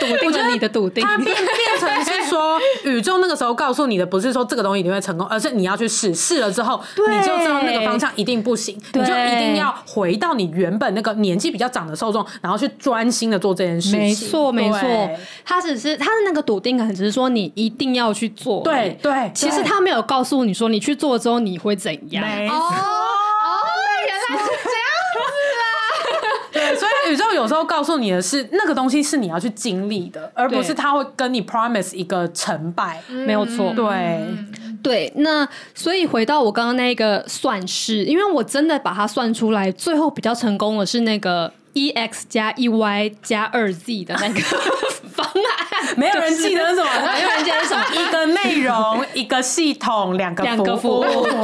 [0.00, 10.69] 笃定了你的笃定，它变变成是说宇宙那个时候告诉你的不是说这个东西一定会成功，而是你要去试，试了之后你就知道那个方向一定不行，你就一定要回到你原。
[10.70, 13.98] 原本那个年纪比较长的受众，然后去专心的做这件事情。
[13.98, 15.10] 没错，没错。
[15.44, 18.62] 他只是他的那个笃定感，只是说你一定要去做。
[18.62, 19.30] 对对。
[19.34, 22.24] 其实他没有告诉你说，你去做之后你会怎样。
[22.24, 22.56] 没错。
[22.56, 22.70] 哦，
[24.06, 25.18] 原来是这样子
[25.58, 25.66] 啊。
[26.52, 33.02] 对，所以宇宙有时候告诉你的是，那个东西是你要去经历的，而不是他会跟你 promise 一个成败。
[33.08, 33.72] 没有错。
[33.74, 34.24] 对。
[34.82, 44.40] 对，那所以回到我刚刚那个算式，因为我真的把它算出来，最后比较成功的是那个 e x 加 e y 加二 z 的那个
[45.12, 45.96] 方案。
[45.96, 47.12] 没有人记得什么？
[47.12, 47.84] 没有人记得什么？
[47.94, 51.02] 一个内容，一个系统，两个两个服务。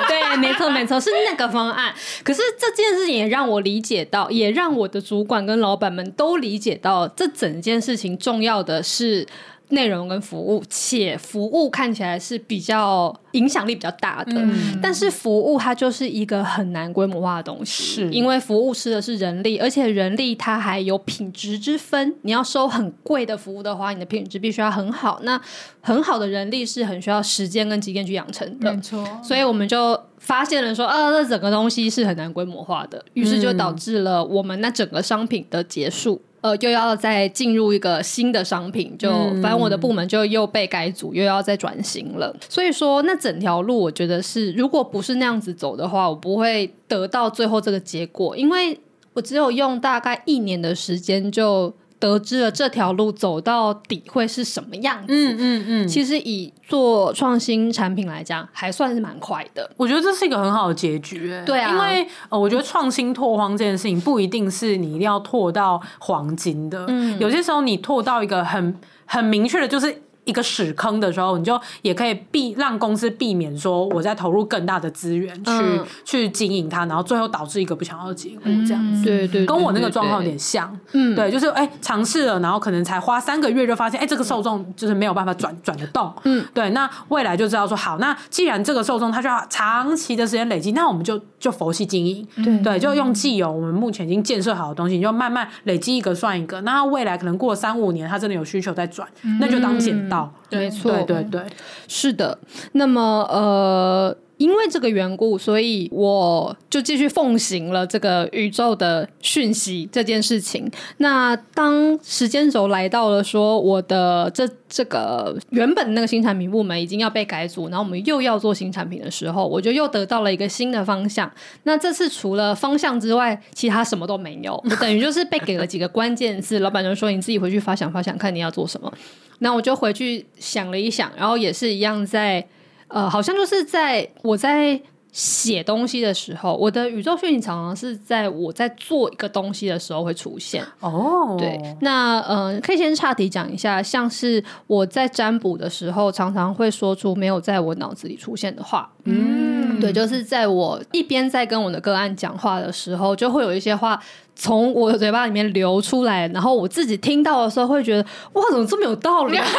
[0.09, 1.92] 对，没错，没错，是那个方案。
[2.22, 9.27] 可是这件事情也让我理解到，也让我的主管跟老板们都理解到，这整件事情重要的是。
[9.70, 22.14] 内容跟服务，且服务看起来是比较影响力比较大的，嗯、但是服务它就是一个很难规模化的东西，是因为服务吃的是人力，而且人力它还有品质之分。
[22.22, 25.20] 你要收很贵的服务的话，你的品质必须要很好。
[25.24, 25.40] 那
[25.81, 29.05] 很好的人力是很需要时间跟经验去养成的，没错。
[29.22, 36.22] 所以我们就发现了说，啊，这整个东西是很难规模化的，于是就导致了我们那整个商品的结束。
[36.47, 39.11] 呃，又要再进入一个新的商品，就
[39.43, 42.33] 反正我的部门就又被改组，又要再转型了。
[42.49, 48.79] 所以说，那整条路我觉得是，如果不是那样子走的话，我不会得到最后这个结果，因为
[49.15, 51.75] 我只有用大概一年的时间就。
[52.07, 55.07] 得知了这条路走到底会是什么样子？
[55.09, 55.88] 嗯嗯嗯。
[55.88, 59.71] 其实以做创新产品来讲，还算是蛮快的。
[59.77, 61.33] 我觉得这是一个很好的结局。
[61.45, 66.85] 对啊，因为呃，我觉得创新拓荒这件事情不一定是你一定要拓到黄金的。
[66.88, 70.03] 嗯，有些时候你拓到一个很很明确的，就是。
[70.27, 79.05] 一个屎坑的时候，你就也可以避让公司避免说我在投入更大的资源去、嗯、去经营它，然后最后导致一个不想要的结果，这样子。
[79.05, 80.77] 对对，跟我那个状况有点像。
[80.93, 86.12] 嗯，对，就是哎尝试了，然后可能才花三个月就发现，哎这个受众就是没有办法转转得动。
[86.25, 92.27] 嗯，对，那未来就知道说好，那既然这个受众他就要长期的时间累积，那我们就就佛系经营。
[92.45, 96.61] 对对，就用既有我们目前已经建设好的东西，你就慢慢累积一个算一个。
[96.62, 99.07] 那未来可能过三五年，他真的有需求再转，
[99.41, 100.15] 那就当捡到。
[100.16, 101.43] 到没错，对对对，
[101.89, 102.39] 是的。
[102.73, 110.71] 那么，呃，因为这个缘故，所以我就继续奉行了这个宇宙的讯息这件事情。
[110.99, 121.31] 那当时间轴来到了说我的这这个原本那个新产品部门已经要被改组，然后我们又要做新产品的时候，我就又得到了一个新的方向。
[121.63, 128.93] 那这次除了方向之外，其他什么都没有，我等于就是被给了几个关键字，老板就说你自己回去发想发想，看你要做什么。
[129.41, 132.46] 那我就回去想了一想，然后也是一样在，
[132.88, 134.81] 呃，好像就是在我在
[135.12, 140.62] 写东西的时候，我的宇宙讯息常常是在我在做一个东西的时候会出现。
[140.81, 148.90] 哦，对，那呃，可以先岔题讲一下，像是我在占卜的时候，常常会说出没有在我脑子里出现的话。
[149.05, 149.46] 嗯。
[149.68, 154.01] 嗯，对，就是在我一边在跟我的个案讲话的时候，就会有一些话
[154.35, 159.44] 从我的嘴巴里面流出来，然后我自己听到的时候会觉得，哇，怎么这么有道理啊？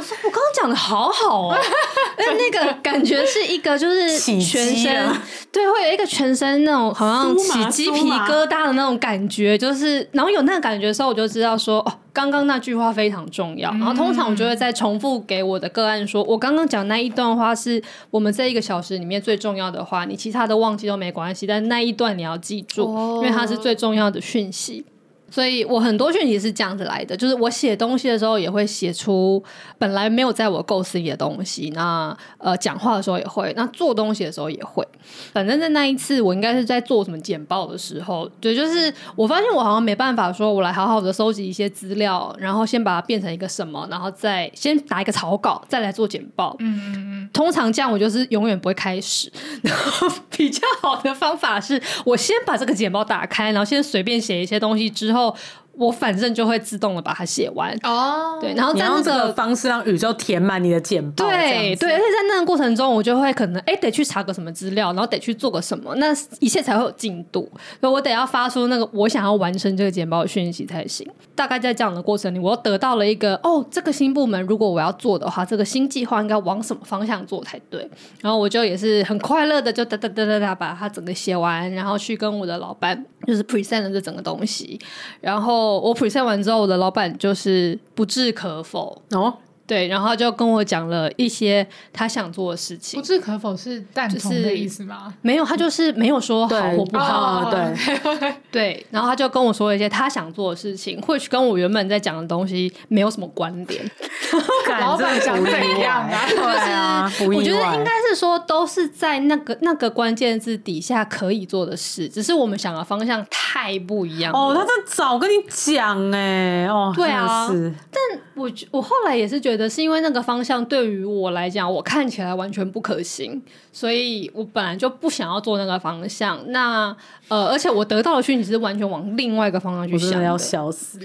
[0.00, 1.58] 我说我刚刚讲的好好哦，
[2.16, 5.06] 但那个感觉是一个就是全身
[5.52, 13.70] 对，会有一个全身那种好像起鸡皮疙瘩的那种感觉，就是然后有那个感觉的时候，我就知道说哦，刚刚那句话非常重要。
[13.72, 22.86] 然后通常我就会再重复给我的个案说，我刚刚讲那一段话是我们这一个小时里面最重要的话，你其他的忘记都没关系，但那一段你要记住，
[23.16, 24.86] 因为它是最重要的讯息。
[25.30, 29.42] 所以我很多讯息是这样子来的，就是我写东西的时候也会写出
[29.78, 31.70] 本来没有在我构思里的东西。
[31.74, 34.86] 那呃，讲话的时候也会，那做东西的时候也会。
[35.32, 46.56] 反正在那一次，我应该是在做什么简报的时候，对，就是我发现我好像没办法说，我来好好的收集一些资料，然后先把它变成一个什么，然后再先打一个草稿，再来做简报。
[46.58, 47.30] 嗯嗯嗯。
[47.32, 49.30] 通常这样，我就是永远不会开始。
[49.62, 55.19] 然后比较好的方法是我先把这个简报打开，然后先随便写一些东西之后。
[55.20, 55.36] 后
[55.80, 71.10] 我反正就会自动的把它写完哦，对，然后在用这个方式让宇宙填满你的简报，对对，而且在那个过程中，我就会可能哎得去查个什么资料，然后得去做个什么，那一切才会有进度，所以我得要发出那个我想要完成这个简报的讯息才行。
[71.34, 77.88] 大概在这样的过程里，我得到了一个哦，这个新部门如果我要做的话，这个新计划应该往什么方向做才对，
[78.20, 84.78] 然后我就也是很快乐的就哒哒哒哒哒把它整个写完，然后去跟我的老板就是 present 了这整个东西，
[85.22, 85.69] 然后。
[85.78, 89.34] 我 present 完之后，我的老板就是不置可否哦。
[89.70, 93.00] 对，然后就跟我讲了一些他想做的事情。
[93.00, 95.14] 不置可否是赞同的意思吗？
[95.22, 97.48] 没有，他就是没有说好或不好。
[97.52, 97.72] 对
[98.18, 103.88] 对，对，然后他就跟我说了一些他想做的事情，或许跟我原本在讲的东西没有什么关联。
[104.80, 106.26] 老板讲怎样啊？
[106.28, 114.32] 对啊，我觉得应该是说都是在那个那个关键字底下可以做的事，只是我们想的方向太不一样。
[114.32, 117.48] 哦，他在早跟你讲哎，哦，对啊，
[117.92, 119.59] 但我我后来也是觉得。
[119.68, 123.40] 是因为那个方向对于我来讲，我看起来完全不可行，
[123.72, 126.38] 所以我本来就不想要做那个方向。
[126.48, 126.94] 那
[127.28, 130.98] 呃，而且我得到的讯息是完全往另外一个方向去想要笑死。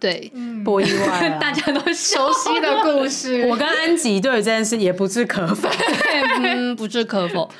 [0.00, 3.44] 对，嗯、不意外、啊， 大家都熟悉的故事。
[3.50, 5.68] 我跟安吉对这件事也不置可否，
[6.40, 7.50] 嗯，不置可否。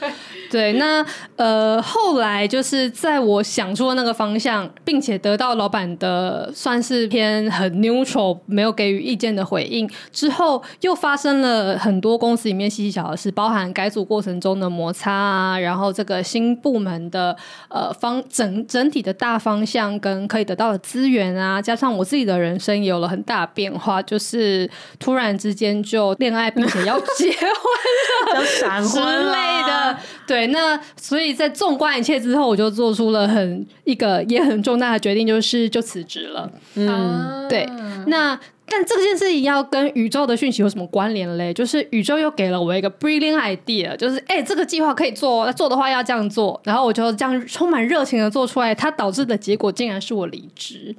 [0.51, 1.05] 对，那
[1.37, 17.37] 呃，后来就是在我想出那个方向，并且得到老板的算是偏很 neutral，没有给予意见的回应之后，又发生了很多公司里面细细小小的事，包含改组过程中的摩擦啊，然后这个新部门的
[17.69, 30.38] 呃方整整体的大方向跟可以得到的资源啊，加上我自己的人生也有了很大的变化，就是突然之间就恋爱并且要结婚了，要闪婚之类的，对。
[30.38, 36.48] 对，那所以在纵观一切之后，我就做出了很一个也很重大的决定，就是就辞职了。
[36.77, 37.68] 嗯，对。
[38.07, 41.53] 那但这件事情要跟宇宙的讯息有什么关联嘞？
[41.53, 50.94] 就是宇宙又给了我一个 brilliant idea，就是哎，这个计划可以做，做的话要这样做，然后我就这样充满热情的做出来，它导致的结果竟然是我离职。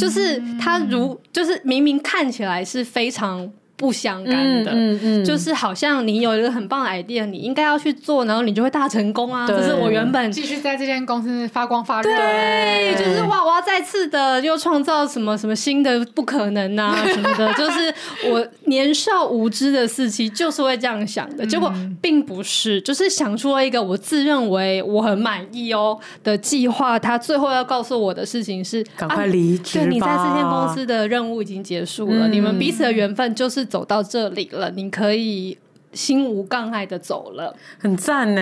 [0.00, 3.48] 就是它如就是明明看起来是非常。
[3.82, 9.44] 不相干的，嗯嗯嗯、就是好像你有一个很棒的 idea，你应该要去做，然后你就会大成功啊！
[9.44, 17.92] 就是我原本继续在这间公司发光发热，对，就是哇，我要再次的又创造什么什么新的不可能啊 什么的，就是
[18.30, 33.66] 我年少无知的时期就是会这样想的，结果并不是，就是想出了一个我自认为我很满意哦的计划，他最后要告诉我的事情是赶快离职吧，对，你在这间公司的任务已经结束了，嗯、你们彼此的缘分就是。
[33.72, 35.56] 走到这里了，你可以
[35.94, 38.40] 心无障碍的走了，很赞呢。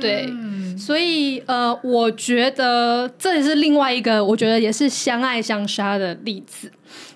[0.00, 0.28] 对，
[0.78, 6.70] 所以呃，我觉得这也是另外一个，我觉得也是相爱相杀的例子。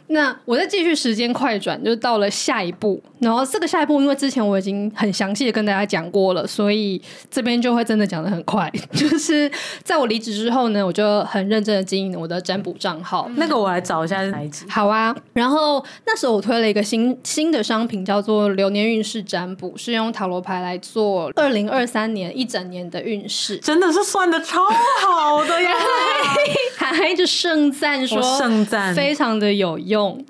[0.09, 3.03] 那我再继续时间快转，就到了下一步。
[3.21, 8.73] 然后这个下一步，因为之前我已经很详细的跟大家讲过了，所以这边就会真的讲的很快。
[8.95, 9.51] 就是
[9.83, 13.29] 在我离职之后呢，我就很认真的经营我的占卜账号。
[13.37, 14.65] 那个我来找一下是哪一集？
[14.71, 15.15] 好啊。
[15.33, 24.65] 然后那时候我推了一个新新的商品，叫做流年运势占卜，是用塔罗牌来做二零二三年一整年的运势，真的是算的超
[25.01, 25.71] 好的呀！
[26.79, 29.98] 还一直盛赞说盛赞非常的有用。
[29.99, 30.25] 用，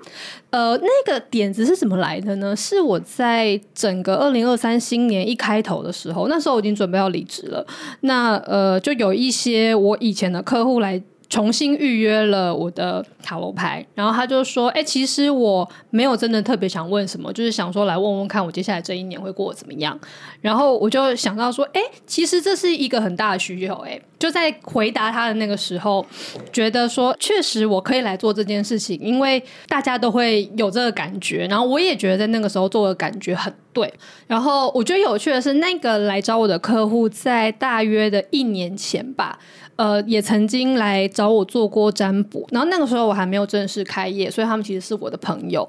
[0.49, 2.55] 呃，那个点子是怎么来的呢？
[2.55, 7.65] 是我在整个二零二三新年一开头的时候，那时候我已经准备要离职了。
[8.01, 19.97] 那呃，就有一些我以前的客户来重新预约了我的塔罗牌，然后他就说：“哎、其实我没有真的特别想问什么，就是想说来问问看我接下来这一年会过得怎么样。”
[20.41, 26.03] 然后我就想到说：“哎、其实这是一个很大的需求。”哎，就在回答他的那个时候，
[26.51, 33.93] 觉得说确实我可以来做这件事情，因为大家都会有这个感觉，然后我也觉得在那个时候做的感觉很对。
[34.25, 39.37] 然后我觉得有趣的是，那个来找我的客户在大约的一年前吧。
[39.79, 45.65] 呃，也曾经来找我做过占卜，然后那个时候我还没有正式开业，所以他们其实是我的朋友。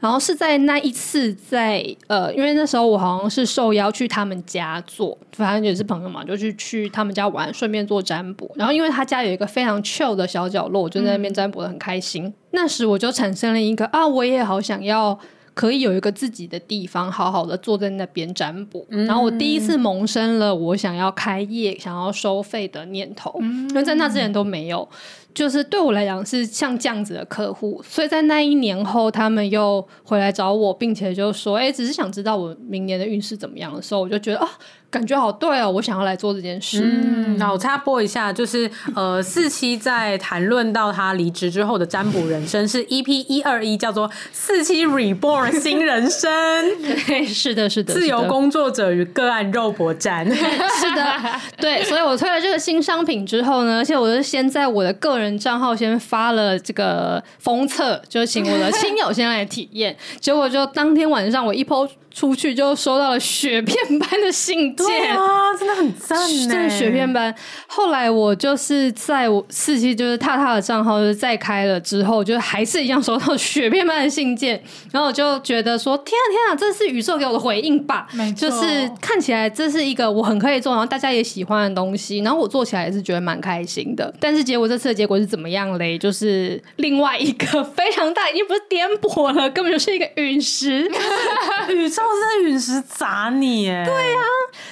[0.00, 8.52] 然后是在那一次在，呃，因为那时候我好像是受邀去他们家做，反正也是朋友嘛，就去去他们家玩，顺便做占卜。
[8.56, 12.30] 然后因为他家有一个非常 chill 的小角落，我就在那边占卜得很开心。
[12.50, 15.18] 那时我就产生了一个啊，我也好想要。
[15.54, 18.84] 可以有一个自己的地方，好好的坐在那边占卜。
[18.90, 24.88] 嗯、然后我第一次萌生了我想要开业、想要收费的念头，嗯、因为在那之前都没有。
[25.34, 34.48] 就是对我来讲是像这样子的客户，所以在那一年后，他们又回来找我，并且就说：“哎，只是想知道我明年的运势怎么样的时候，我就觉得啊。”
[34.94, 36.80] 感觉好对哦，我想要来做这件事。
[36.84, 46.30] 嗯，那我插播一下，就是呃，四七在谈论到他离职之后的占卜人生是 EP 一二一，叫做四七 Reborn 新人生。
[47.08, 50.24] 对，是的，是的，自由工作者与个案肉搏战。
[50.30, 51.04] 是的，
[51.56, 59.96] 对，所以我推了这个新商品之后呢，而且我是先在我的个人账号先发了这个封测，就请我的亲友先来体验。
[60.20, 66.16] 结果就当天晚上我一 po 出去就收到了雪片般的信件，对啊，真的很赞，
[66.48, 67.34] 真的雪片般。
[67.66, 74.62] 后来我就是在我四期就是踏踏的账号就是再开了之后，就还是一样收到雪片般的信件，
[74.92, 78.06] 然后我就觉得说天啊天啊，这是宇宙给我的回应吧？
[78.12, 84.14] 没错，就是看起来这是一个我很可以做，然后大家也喜欢的东西，然后我做起来也是觉得蛮开心的。
[84.20, 85.98] 但是结果这次的结果是怎么样嘞？
[85.98, 90.88] 就是另外一个非常大，已经不是颠簸了，根本就是一个陨石，
[91.74, 92.03] 宇宙。
[92.04, 93.84] 都是陨石砸你哎！
[93.84, 94.26] 对呀、啊，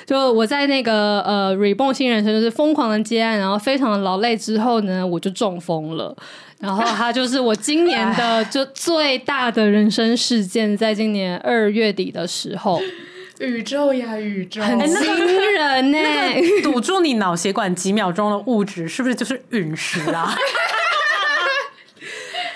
[0.06, 6.16] 就我在那个呃 Reborn 新人生就是疯狂的接案，然后非常的劳累之后呢，我就中风了。
[6.58, 12.80] 然后它就是我今年的 就最大的人生事件，在今年二月底的时候，
[13.40, 16.40] 宇宙呀宇宙，很惊人呢、欸！
[16.62, 20.32] 堵住你脑血管几秒钟的物质，是不是就是陨石啊？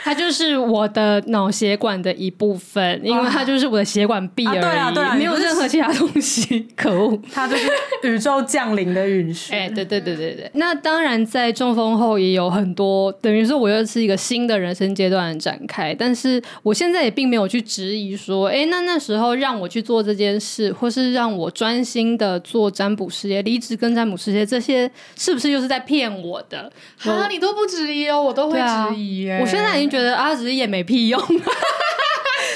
[0.06, 6.68] 它就是我的脑血管的一部分，因为它就是我的血管壁而已，啊对啊对啊，没有任何其他东西。
[6.76, 7.68] 可恶，它就是
[8.04, 9.52] 宇宙降临的陨石。
[9.52, 10.48] 哎，对对对对对。
[10.54, 15.92] 那当然，在中风后也有很多，等于说我又是一个新的人生阶段展开。
[15.92, 26.70] 但是我现在也并没有去质疑说，哎，那那时候让我去做这件事，或是让我专心的做占卜事业，离职跟占卜事业，这些是不是又是在骗我的？
[27.02, 29.40] 啊，你都不质疑哦，我都会质疑耶。
[29.40, 31.20] 我现在已经觉得啊，只是演没屁用。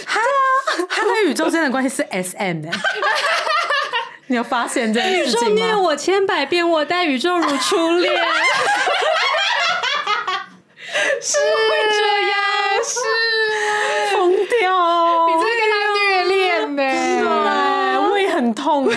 [0.06, 0.20] 他
[0.88, 2.70] 他跟宇宙之间的关系是 S M 的，
[4.26, 5.54] 你有发现这件事情吗？
[5.54, 8.12] 宇宙虐我千百遍，我待宇宙如初恋。
[11.22, 11.42] 是会
[11.90, 12.34] 这样，
[12.82, 12.94] 是
[14.16, 14.42] 疯掉。
[15.28, 16.82] 你在跟他虐恋呢？
[17.20, 18.92] 对，我也很痛哎。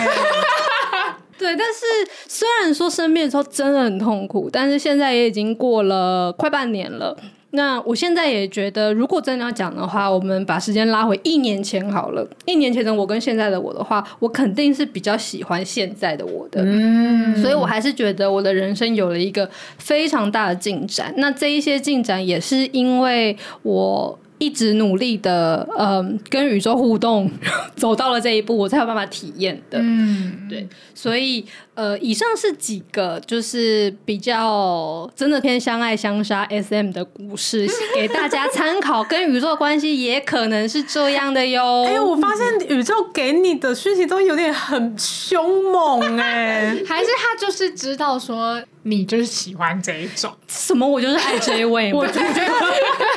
[1.38, 1.80] 对，但是
[2.26, 7.16] 虽然说生病的时候真的很痛苦，但是现在也已经过了快半年了。
[7.54, 12.26] 那我现在也觉得，如果真的要讲的话，我们把时间拉回一年前好了。
[12.44, 16.62] 一年前的我跟现在的我的话，我肯定是比较喜欢现在的我的。
[16.64, 19.48] 嗯，所以我还是觉得我的人生有了一个
[19.78, 21.14] 非常大的进展。
[21.16, 24.18] 那这一些进展也是因为我。
[24.38, 27.30] 一直努力的，嗯，跟宇宙互动，
[27.76, 29.78] 走到了这一步，我才有办法体验的。
[29.80, 31.42] 嗯，对，所以，
[31.74, 39.02] 呃，以上是几个就是比较真的偏相爱相杀 SM 的故事，给大家参考。
[39.04, 41.84] 跟宇宙关系也可能是这样的哟。
[41.84, 48.62] 哎，我发现宇宙给你的讯息都有点很凶猛哎，还是他就是知道说。
[48.86, 50.86] 你就是喜欢这一种什么？
[50.86, 51.90] 我就是爱这一位。
[51.94, 52.52] 我觉得，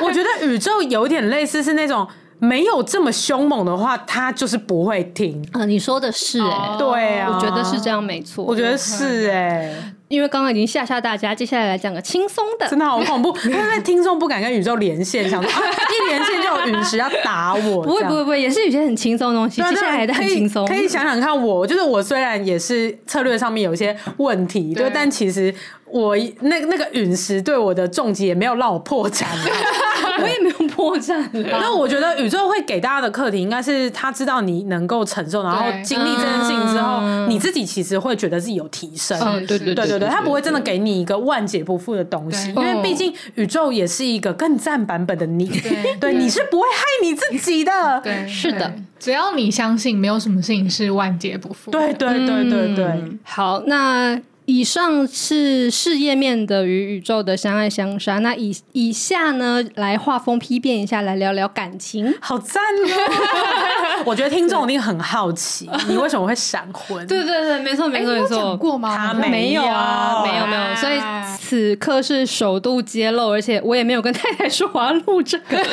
[0.02, 2.08] 我觉得宇宙有点类似，是那种
[2.38, 5.44] 没有这么凶猛的话，他就是不会听。
[5.52, 8.44] 啊，你说的是哎，对啊，我觉得是这样，没错。
[8.44, 9.94] 我觉得是哎。
[10.08, 17.82] 因为刚刚已经吓吓大家，接下来来讲个轻松的，真的好恐怖，因为听众不敢跟宇宙连线，想说啊， 一连线就有陨石要打我。
[17.82, 20.66] 不会不会不会，也是有些很轻松的东西，接下来的很轻松。
[20.66, 29.28] 可以想想看，我就是我，虽然也是策略上面有一些问题，对，但其实我那那个陨石对我的重击也没有让我破产。
[30.20, 31.24] 我也没有破绽。
[31.32, 39.18] 那我觉得宇宙会给大家的课题，应该是他知道你能够承受，然后经历这件事情之后，你自己其实会觉得自己有提升。
[39.46, 45.48] 对对对对对，他不会真的给你一个万劫不复的东西，因为毕竟宇宙也是一个更赞版本的你。
[46.00, 48.00] 对，你是不会害你自己的。
[48.02, 51.70] 对， 是的，只要你相信，没有什么事情是万劫不复。
[51.70, 53.18] 对对对对对。
[53.22, 54.20] 好，那。
[54.48, 58.18] 以上是事业面的与宇宙的相爱相杀。
[58.20, 62.14] 那以以下呢，来画风批变一下，来聊聊感情。
[62.18, 64.02] 好赞哦！
[64.06, 67.06] 我觉得听众一定很好奇， 你为什么会闪婚？
[67.06, 68.38] 对对对，没错没错没错。
[68.38, 68.96] 讲过吗？
[68.96, 70.74] 他没有啊，没有没有。
[70.76, 70.98] 所以
[71.38, 75.58] 此刻是首度揭露，而且我也没有跟太太说我要录这个。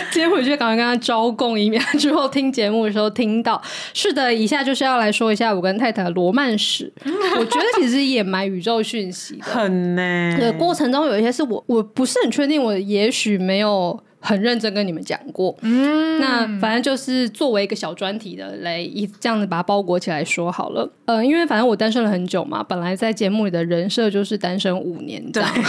[0.10, 3.60] 今天回去赶快跟他招供一面，之后听节目的时候听到。
[3.92, 6.92] 是的，以下就是要来说一下我跟太太的罗曼史。
[7.04, 10.36] 我觉得其实也蛮宇宙讯息的，很呢。
[10.38, 15.56] 对，过程中有一些是我我不是很确定，我也许没有很认真跟你们讲过。
[15.62, 20.90] 嗯，那反正就是作为一个小专题的来一这样子把它包裹起来说好了。
[21.06, 25.50] 呃，因为反正我单身了很久嘛，本来在节目里的人设就是单身五年这样。
[25.54, 25.62] 对，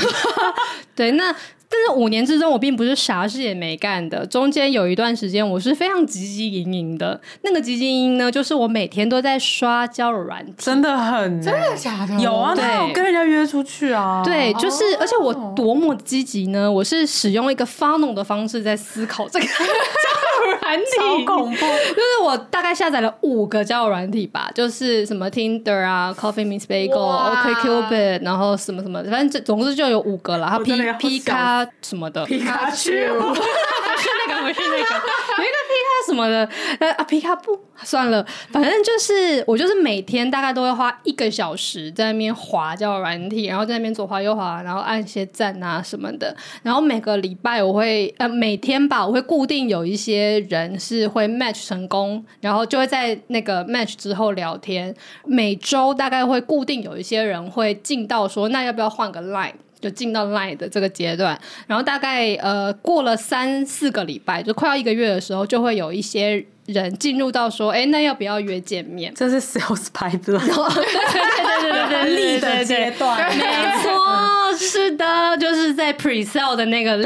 [1.12, 1.36] 对，那。
[1.72, 4.26] 但是五年之中，我并不是啥事也没干的。
[4.26, 7.22] 中间有一段时间，我是非常汲汲营营的。
[7.44, 12.16] 那个汲汲营营呢，就是我每天都在刷交友软体，真的很真的假的？
[12.20, 14.24] 有啊，对，他有跟人家约出去啊。
[14.26, 16.72] 对，就是，而且我多么积极呢？
[16.72, 21.56] 我是使用一个 funnel 的方式在思考这个 交友软体，超恐怖。
[21.60, 30.48] 就是我大概下载了五个交友软体吧，就是什么 Tinder 啊，Coffee Meets Bagel、OkCupid，然后什么什么，反正这总之就有五个了。
[30.48, 31.20] 然后 P P
[31.66, 31.72] 卡。
[31.82, 32.26] 什么的。
[32.26, 33.42] 皮卡丘，不是
[34.28, 36.50] 那个，不是那个，有一个皮卡什么的，
[36.80, 54.96] 呃啊，皮卡不算了，反正就是我就是每天大概都会花一个小时在那边滑叫软体，然后在那边左滑右滑，然后按一些赞啊什么的，然后每个礼拜我会呃每天吧，我会固定有一些人是会 match 成功，然后就会在那个 match 之后聊天，
[55.26, 59.54] 每周大概会固定有一些人会进到说，那要不要换个 line？
[59.82, 69.14] 就进到 Line 的这个阶段，然后大概呃过了三四个礼拜，就快要一个月的时候，就会有一些人进入到说，哎，那要不要约见面？
[69.16, 70.82] 这是 Sales Pipeline， 对
[71.62, 73.44] 对对对对的阶段，没
[73.82, 77.04] 错，是的，就是在 Pre Sale 的那个立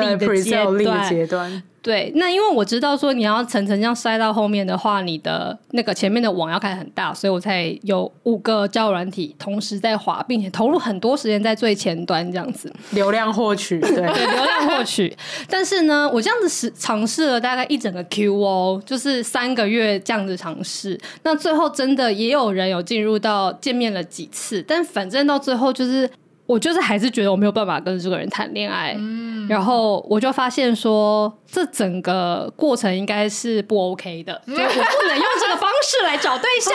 [0.84, 1.64] 的阶段。
[1.84, 15.14] 对，那因为我知道说你要层层这样筛到后面的话，你的那个前面的网要开很大，所以我才有五个交友软体同时在滑，并且投入很多时间在最前端这样子，流量获取，对， 对，流量获取。
[15.50, 26.10] 但是呢，我这样子试尝试了大概一整个 QO，就是三个月这样子尝试，那最后真的也有人有进入到见面了几次，但反正到最后就是。
[26.46, 36.74] 我就是还是觉得我没有办法跟这个人谈恋爱，嗯，然后我就发现说，这整个过程应该是不 OK 的，就我不能用这个方式来找对象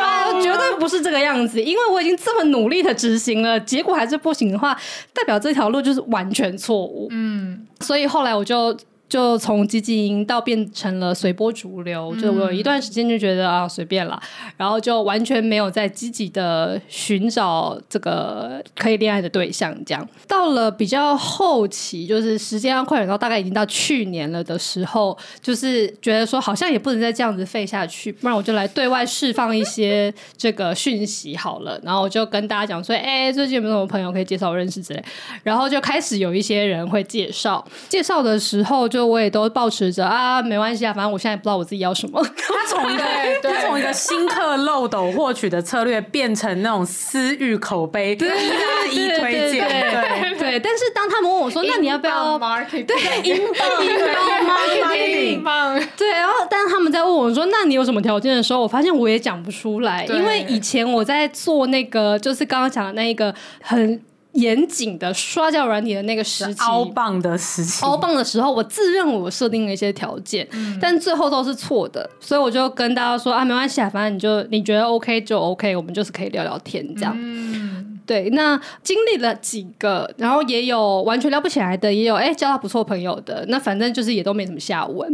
[0.00, 4.78] 啊， 绝对不是这个样子，因为我已经这么努力的执行了，结果还是不行的话，
[5.12, 8.76] 代表这条路就是完全错误，嗯，所以后来我就。
[9.08, 14.20] 就从积极营到变成了随波逐流，就我有一段时间就觉得啊随便了，
[14.58, 19.74] 然后就完全没有在积极的寻找这个可以恋爱的对象。
[19.86, 31.80] 这样到了比较后期，就是时间要快点到大概已经到去年了的时候，就是觉得说好像也不能再这样子废下去，不然我就来对外释放一些这个讯息好了。
[31.82, 35.02] 然后我就跟大家讲说，哎，最近有没有朋友可以介绍我认识之类。
[35.42, 38.97] 然后就开始有一些人会介绍，介绍的时候就。
[38.98, 42.20] 就我也都抱持着啊，没关系啊，反正我现在不知道我自己要什么。
[42.36, 43.04] 他从一个
[43.40, 50.58] 他从一个新客漏斗获取的策略，变成那种私域口碑，一拉一推荐，对对。
[50.58, 56.10] 但是当他们问我说：“那你要不要 marketing？” 对，英镑英镑 marketing，对。
[56.10, 63.32] 然后，但是他们在问我说：“那你有什么条件？”的时候，我发现我也讲不出来，因为以前我在做那个，就是刚刚讲的那一个
[63.62, 64.02] 很。
[64.32, 77.16] 严谨的刷交友软体的那个时期，凹棒的时期，凹棒的时候，我自认我设定了一些条件，嗯，但最后都是错的，所以我就跟大家说啊，没关系啊，反正你就你觉得 OK 就 OK，我们就是可以聊聊天这样。
[77.18, 85.12] 嗯，对，那经历了几个，然后也有完全聊不起来的，也有哎交到不错朋友的，那反正就是也都没什么下文。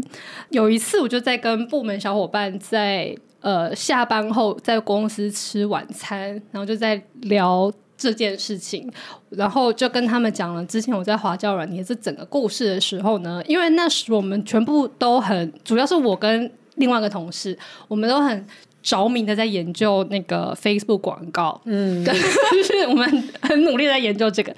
[0.51, 7.73] 有一次，我就在跟部门小伙伴在呃下班后在公司吃晚餐，然后就在聊。
[7.97, 8.91] 这件事情，
[9.31, 17.57] 然后就跟他们讲了之前我在华教软体这整个故事的时候呢，因为那时我们全部都很，主要是我跟另外一个同事，
[17.89, 18.47] 我们都很
[18.83, 24.55] 着迷的在研究那个 Facebook 广告，嗯，对，就 是我们很努力在研究这个。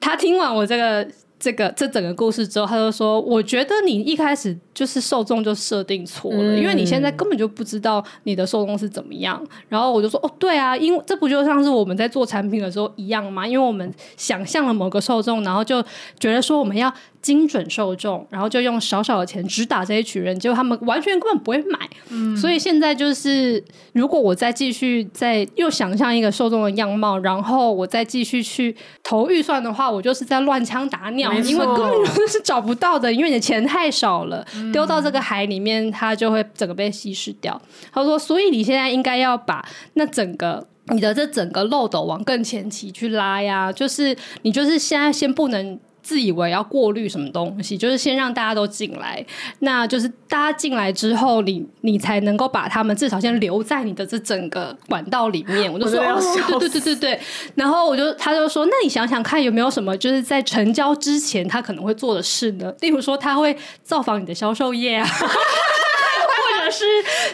[0.00, 1.06] 他听完我这个。
[1.42, 13.46] 这个这整个故事之后，他就说：“我觉得你一开始就是受众就设定错了，嗯、因为你现在根本就不知道你的受众是怎么样。”然后我就说：“哦，对啊，因为这不就像是我们在做产品的时候一样吗？
[13.46, 15.82] 因为我们想象了某个受众，然后就
[16.18, 16.92] 觉得说我们要。”
[17.22, 21.78] 精准受众，然后就用少少的钱只打这一群人，结果他们完全根本不会买。
[22.08, 23.62] 嗯，所以现在就是，
[23.92, 37.60] 如果我再继续再又想象一个受众的样貌，然后我再继续去投预算的话，我就是在乱枪打鸟，因为根本就是找不到的，因为你的钱太少了，丢到这个海里面，它就会整个被稀释掉。
[37.90, 45.80] 他说，所以你现在应该要把那整个你的这整个漏斗往更前期去拉呀，就是你就是现在先不能。
[46.02, 49.24] 自以为要过滤什么东西，就是先让大家都进来，
[49.60, 55.72] 那就是大家进来之后，你你才能够把他们至少先留在你的这整个管道里面。
[55.72, 56.20] 我就说，哦，
[56.58, 57.20] 对对对对对。
[57.54, 62.72] 然后我就他就说，那你想想看，有没有什么就是在成交之前他可能会做的事呢？
[62.80, 66.84] 例如说，他会造访你的销售页啊， 或者是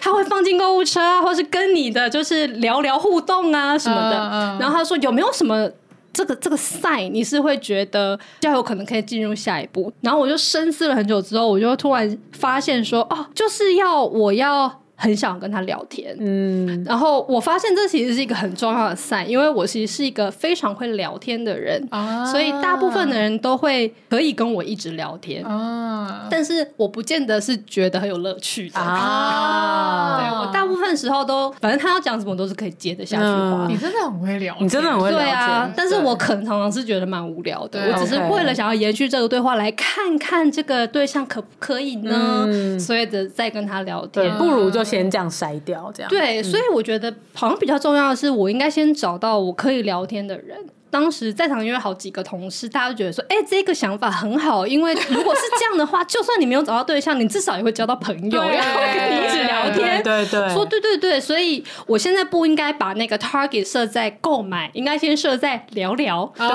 [0.00, 4.58] 他会放进购物车啊，或是跟你的就是聊聊互动啊什么的。
[4.60, 5.70] 然后他说，有没有什么？
[6.18, 14.82] 这个这个赛，你是会觉得比较有可能可以进入下一步，然后我就深思了很久之后，我就突然发现说，哦，就是要我要。
[15.01, 28.80] 很想跟他聊天，嗯，然后我发现这其实是一个很重要的 sign，因为我其实是一个非常会聊天的人，啊，所以大部分的人都会可以跟我一直聊天，啊，但是我不见得是觉得很有乐趣的。
[28.80, 33.68] 啊，对，我大部分时候都，反正他要讲什么都是可以接得下去的话。
[33.68, 42.76] 你真的很会聊，你真的很会聊天，对啊，但是我可能常常是觉得蛮无聊的，我只是为了想要延续这个对话，来看看这个对象可不可以呢？
[42.80, 44.88] 所以的再跟他聊天，不如就。
[44.89, 50.66] 先这样筛掉，这样对，所以我觉得好像比较重要的是，我应该先找到我可以聊天的人。
[50.91, 60.03] 当时在场因为好几个同事，大家都觉得说，哎、欸，这个想法很好，因为如果是这样的话，就算你没有找到对象，你至少也会交到朋友，然后跟你一起聊天。
[60.03, 66.32] 对对，对，说对对对，所以我现在不应该把那个 target 设在购买，应该先设在聊聊。
[66.36, 66.47] 对，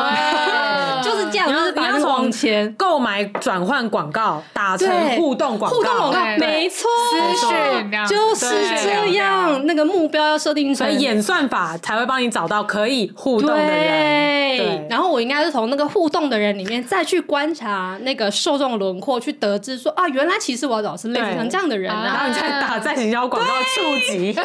[1.03, 2.73] 就是这样，就是把它往前。
[2.75, 8.45] 购买转换广告打成互动广告，互动广告没错，资讯就是
[8.83, 14.22] 这样，那个目标要设定成，所以演算法才会帮你找到可以互动的人。
[14.57, 24.33] 对，然后我应该是从那个互动的人里面再去观察那个受众轮廓，去得知说啊，原来其实我老是类似像这样的人，啊，然后你再打在行销广告触及，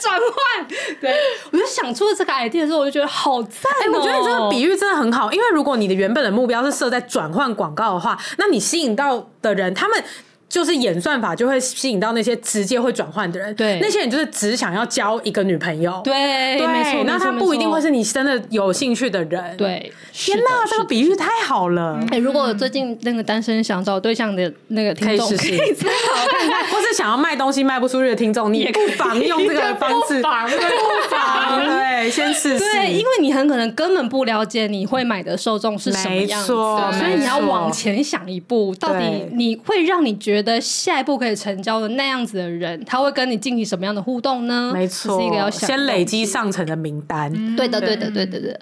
[0.00, 0.66] 转换。
[0.98, 1.14] 对，
[1.50, 10.02] 我就想出了这个 idea 的时候，我就觉得好赞，我觉得你这个比喻真的很好，因为如果你的原本的目标是设在转换广告的话，那你吸引到的人，他们。
[10.50, 19.90] 就是演算法就会吸引到那些直接会转换的人，对，那些人就是只想要交一个女朋友，对，对，没错，那他不一定会是你真的有兴趣的人，对。
[20.12, 21.98] 天哪，这个比喻太好了！
[22.10, 25.86] 哎，如果最近那个单身想找对象的那个听众，可以试试，
[26.70, 30.48] 或是想要卖东西卖不出去的听众，你也可以仿用这个方式，仿，
[31.08, 31.60] 仿，
[32.10, 32.58] 对，先试试。
[32.58, 40.60] 对，因为你很可能根本不了解你会买的受众是什么样子，所以你要往前想一步，到底你会让你觉得。
[40.80, 44.70] 下一步可以成交的那样子的人，他会跟你进行什么样的互动呢？
[44.72, 47.30] 没错，是一个要先累积上层的名单。
[47.34, 48.60] 嗯、对的，对的，对的，对的。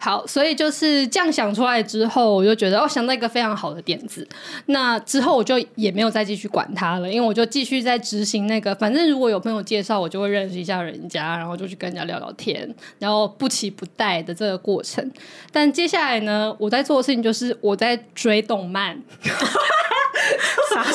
[0.00, 4.26] 好，所以就是这样想出来之后，我就觉得哦，想到一个非常好的点子。
[4.66, 15.08] 那之后我就也没有再继续管他了，因为我就继续在执行那个，反正如果有朋友介绍，我就会认识一下人家，然后就去跟人家聊聊天，然后不期不待的这个过程。
[15.52, 18.98] 但接下来呢，我在做的事情就是我在追动漫。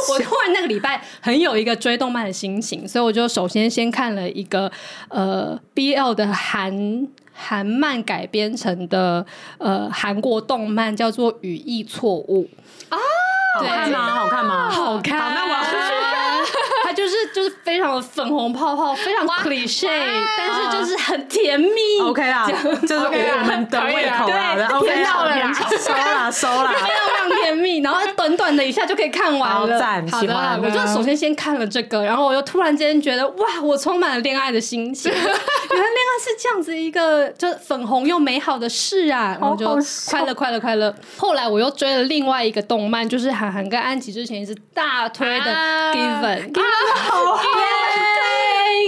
[0.09, 4.71] 我突然那个礼拜很有一个追动漫的心情，所以我就首先先看了一个
[5.09, 9.25] 呃 BL 的韩韩漫改编成的
[9.57, 12.49] 呃韩国动漫，叫做《语义错误》
[12.95, 12.97] 啊，
[13.59, 14.09] 好看吗？
[14.15, 14.69] 好看吗？
[14.71, 15.19] 好看。
[15.19, 15.75] 好，那我要去
[17.15, 19.87] 就是就是非常的粉红泡泡，非常 cliche，
[20.37, 21.69] 但是就是很甜蜜。
[22.03, 22.45] OK 啦，
[22.81, 24.55] 就是我们的胃口啦。
[24.81, 27.79] 对，甜到了，收啦收啦， 非常非常甜蜜。
[27.79, 29.57] 然后短短的一下就可以看完了。
[29.57, 35.11] 好的，我就首先先看了这个，然后我又突然间觉得哇，我充满了恋爱的心情。
[35.15, 39.65] 原来恋爱是这样子一个就粉红又美好的事啊，然后就
[40.09, 40.93] 快乐快乐快乐。
[41.17, 45.45] 后来我又追了另外一个动漫，就是韩寒跟安吉之前一直大推的
[45.93, 46.51] Given。
[47.09, 47.37] 好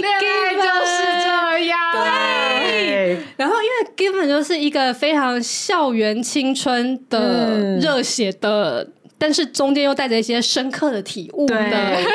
[0.00, 0.06] 恋
[0.42, 0.92] 爱就是
[1.24, 1.26] 这
[1.66, 1.78] 样。
[1.92, 8.86] 对，然后因为 Given 就是一个非常校园青春的热血的
[9.18, 11.56] 但是中间又带着一些深刻的体悟的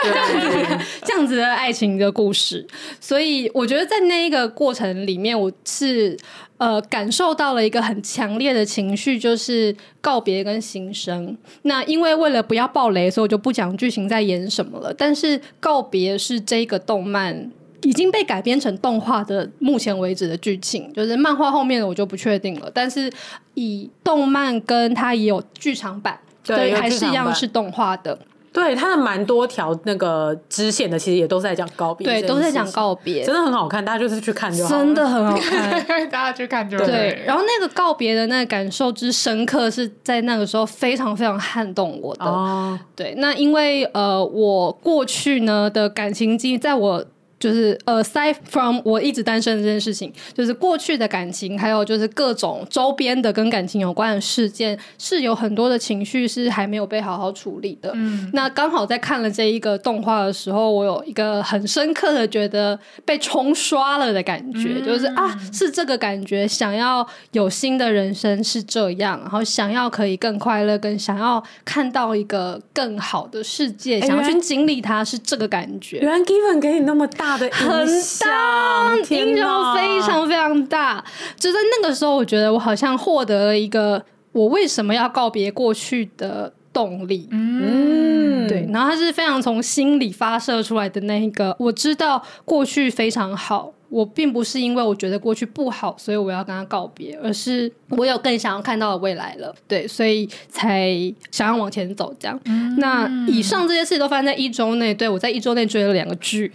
[0.04, 2.66] 这样子这样子的爱情的故事。
[3.00, 6.18] 所以我觉得在那一个过程里面，我是
[6.58, 11.38] 呃感受到了一个很强烈的情绪，就是告别跟新生。
[11.64, 14.94] 那因为为了不要爆雷，所以我就不讲剧情在演什么了。
[14.94, 17.52] 但是告别是这个动漫。
[17.86, 22.72] 已经被改编成动画的目前为止的剧情，就是漫画后面的我就不确定了。
[22.74, 23.12] 但是
[23.56, 28.18] 以动漫跟它也有剧场版，对，还是一样是动画的。
[28.52, 36.86] 对，它的蛮多条那个支线的，其实也都是在讲告别，对，都在讲告别，真的很好看，大家就是去看就好，真的很好看，大家去看就好。
[36.86, 42.26] 对，然后那个告别的那个感受之深刻，是在那个时候非常非常撼动我的。
[42.26, 47.04] 哦，对，那因为呃，我过去呢的感情经历，在我。
[47.44, 57.92] 就是呃，aside from 我一直单身的这件事情，就是过去的感情，还有就是各种周边的跟感情有关的事件，是有很多的情绪是还没有被好好处理的。
[57.96, 75.98] 嗯，那刚好在看了这一个动画的时候，我有一个很深刻的觉得被冲刷了的感觉，嗯、就是啊，是这个感觉，想要有新的人生是这样，然后想要可以更快乐，跟想要看到一个更好的世界，欸、想要去经历它，是这个感觉。
[75.98, 77.33] 原来 Given 给你那么大。
[77.38, 77.88] 很
[78.20, 81.04] 大，影响非常非常大。
[81.38, 87.28] 就在那个时候，我觉得我好像获得了一个我为什么要告别过去的动力。
[87.32, 88.68] 嗯，对。
[88.72, 93.74] 然后它是非常从心里发射出来的那一个，我知道过去非常好。
[93.94, 100.92] 我并不是因为我觉得过去不好，所以我要跟他告别，而是我有更想要看到的未来了，对，所以才
[101.30, 102.12] 想要往前走。
[102.20, 106.52] 这样，嗯、那以上这些事都发生在一周内，对，我在一周内追了两个剧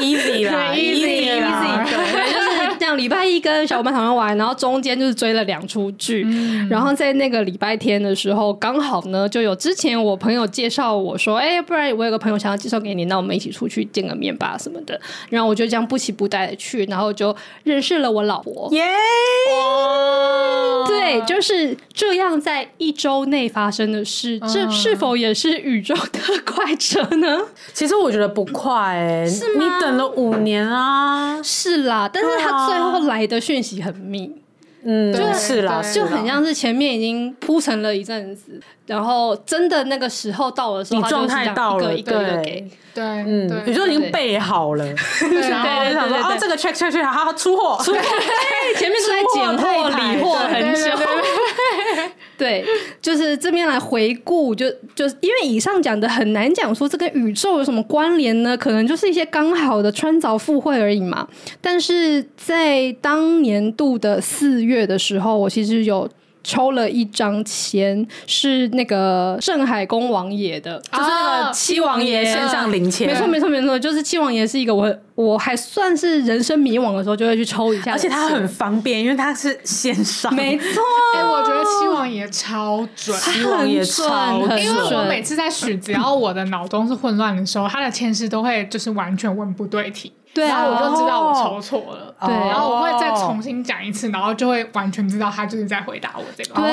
[0.00, 2.92] ，easy 啦， easy 啦，对，就是 这样。
[2.96, 15.00] 礼拜一跟小伙伴讨论完，然后中间就是追了两出剧，嗯、然后在那个礼拜天的时候，刚好呢就有之前我朋友介绍我说，哎、欸，不然我有个朋友想要介绍给你，那我们一起出去见个面吧什么的。
[15.30, 18.68] 然后我就这样不期不待的去，然后就认识了我老婆。
[18.72, 18.84] 耶
[20.86, 27.38] 对，就是这样，在一周内发生的事，这是否也是宇宙的快车呢？
[27.72, 29.64] 其实我觉得不快、欸，哎，是吗？
[29.64, 34.32] 你等了五年啊，是啦，但是他最后来的讯息很密。
[34.84, 48.00] 嗯，就是啦，就很像是前面已经铺陈了一阵子，然后真的那个时候到的时候，你状态到了，一个一个给，对，嗯，你就已经备好了，然后想说啊，这个 check check check，好好出货， 出货，
[48.76, 50.90] 前面是在拣货理货很久。
[52.42, 52.64] 对，
[53.00, 58.56] 就是这边来回顾，就就因为以上讲的很难讲说这跟宇宙有什么关联呢？
[58.56, 61.28] 可能就是一些刚好的穿凿附会而已嘛。
[61.60, 66.08] 但是在当年度的四月的时候，我其实有。
[66.42, 73.08] 抽了一张签，是那个镇海宫王爷的，啊、就是那个七王爷线上领签。
[73.08, 80.34] 没错，没错，没错，就是七王爷是一个我我还算是人生迷惘的时候就会去抽一下，而且它很方便，因为它是线上。
[80.34, 80.82] 没错，
[81.14, 90.12] 哎、欸，我觉得七王爷超准，七王爷超准，因为我每次在许，只要我的脑中是混乱的时候，他的签诗都会就是完全问不对题。
[90.34, 96.54] 对啊，然后我就知道我抽错了，对，然后我会再重新讲一次，然后就会完全知道他就是在回答我这个。
[96.54, 96.64] 对，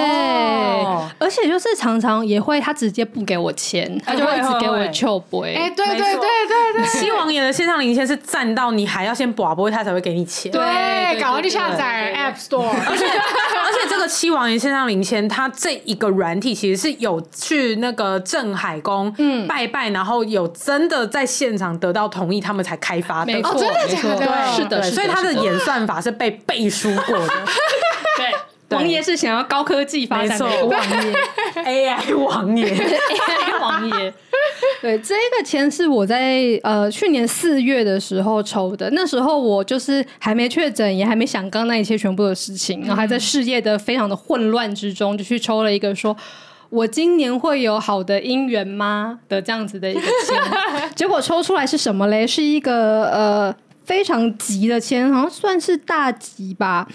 [1.20, 5.55] 而且就是常常也会他直接不给我钱，他就会一直给我求杯。
[5.55, 10.51] 哎，对对对对对，七王爷的线上领签是站到你还要先博杯，他才会给你钱。
[10.51, 12.70] 对，赶快去下载 App Store。
[12.70, 19.45] 而且而且这个七王爷线上领签，它这一个软体其实是有去那个镇海宫嗯。
[19.47, 23.49] 拜拜，然后有真的在现场得到同意，他们才开发的。
[23.52, 24.18] 哦，真的假的？
[24.18, 27.28] 对，是的，所以他的演算法是被背书过的。
[28.18, 31.14] 对，王爷是想要高科技发展的王爷
[31.56, 34.14] ，AI 王爷，AI 王爷。
[34.82, 46.16] 对，这个签是我在呃去年四月的时候抽的，那时候我就是还没确诊，也还没想刚那一切全部的事情，然后还在事业的非常的混乱之中，就去抽了一个说。
[46.70, 49.20] 我今年会有好的姻缘吗？
[49.28, 52.28] 的这样子的一个签， 结果抽出来是什么嘞？
[52.28, 56.88] 是一个呃非常急的签，好像算是大吉吧。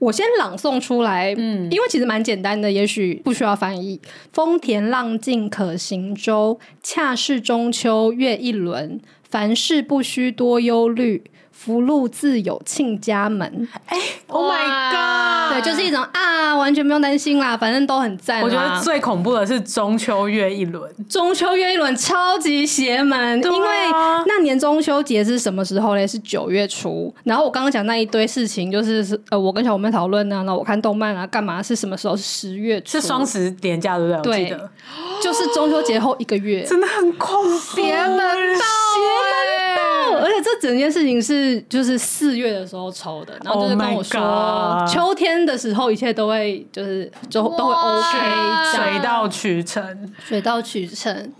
[0.00, 4.00] 我先朗诵出来，嗯，因为其实蛮简单的，也许不需要翻译。
[4.32, 8.98] 风田浪静可行舟，恰是中秋月一轮。
[9.28, 11.22] 凡事不需多忧虑，
[11.52, 13.68] 福禄自有庆家门。
[13.86, 15.09] 哎，Oh my God！
[15.50, 18.40] 对，就是一种啊，完全不用担心啦，反正都很赞。
[18.42, 23.68] 我觉得最恐怖的是中秋月一轮，中秋月一轮超级邪门，因为
[24.26, 26.06] 那年中秋节是什么时候嘞？
[26.06, 27.12] 是九月初。
[27.24, 31.62] 然后我刚刚讲那一堆事情，就是是呃，我跟小伙伴讨论呢，然后我看动漫啊，干嘛？
[31.62, 32.16] 是什么时候？
[32.16, 34.50] 是十月初，是双十连假对不对？
[34.50, 34.58] 对，
[35.22, 38.64] 就是中秋节后一个月，真的很恐怖，邪门到，
[40.20, 51.32] 而且这整件事情是就是四月的时候抽的，然后就是跟我说，oh、秋天的时候一切都会就是就都会 OK，水到渠成，水到渠成，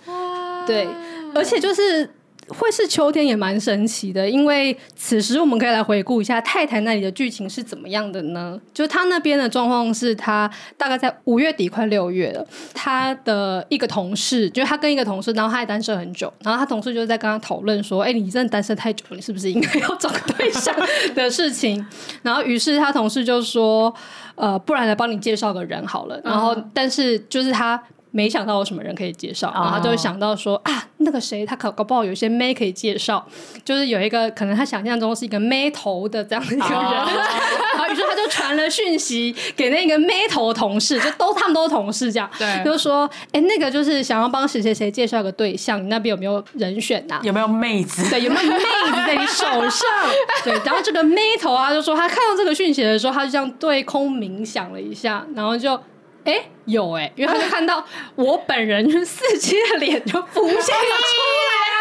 [0.67, 0.89] 对，
[1.35, 2.09] 而且就是。
[2.55, 8.61] 会是秋天也蛮神奇的，因为此时我们可以来回顾一下太太那里的剧情是怎么样的呢？
[8.75, 20.75] 就他那边的状况是他大概在五月底快六月了，他的一个同事，就是他跟一个同事，然后他也单身很久，然后他同事就在跟他讨论说：“哎，你真的单身太久了，你是不是应该要找个对象
[21.15, 21.85] 的事情？”
[22.23, 23.95] 然后于是他同事就说
[24.35, 27.81] ：“呃，不然来帮你介绍个人好了。”然后但是就是他。
[28.13, 30.75] 没想到有什么人可以介绍，然后他就会想到说、oh.
[30.75, 33.25] 啊，那个谁，他搞搞不好有些妹可以介绍，
[33.65, 37.09] 就是有一个可能他想象中是一个妹头的这样的一个人，oh.
[37.75, 47.21] 然后于是他就传了讯息给那个妹头同事，就都他们都是同事这样，对，就说哎，那个就是想要帮谁谁谁介绍个对象，你那边有没有人选呐、啊？
[47.23, 48.09] 有没有妹子？
[48.11, 49.89] 对，有没有妹子在你手上？
[50.43, 55.81] 对，然后这个妹头啊，就说他看到这个讯息的时候，他就这样对空冥想了一下，然后就。
[56.25, 61.17] 哎、欸，有哎、欸，因为他就看到我本人就是四七的脸就浮现了出
[61.49, 61.81] 来啊，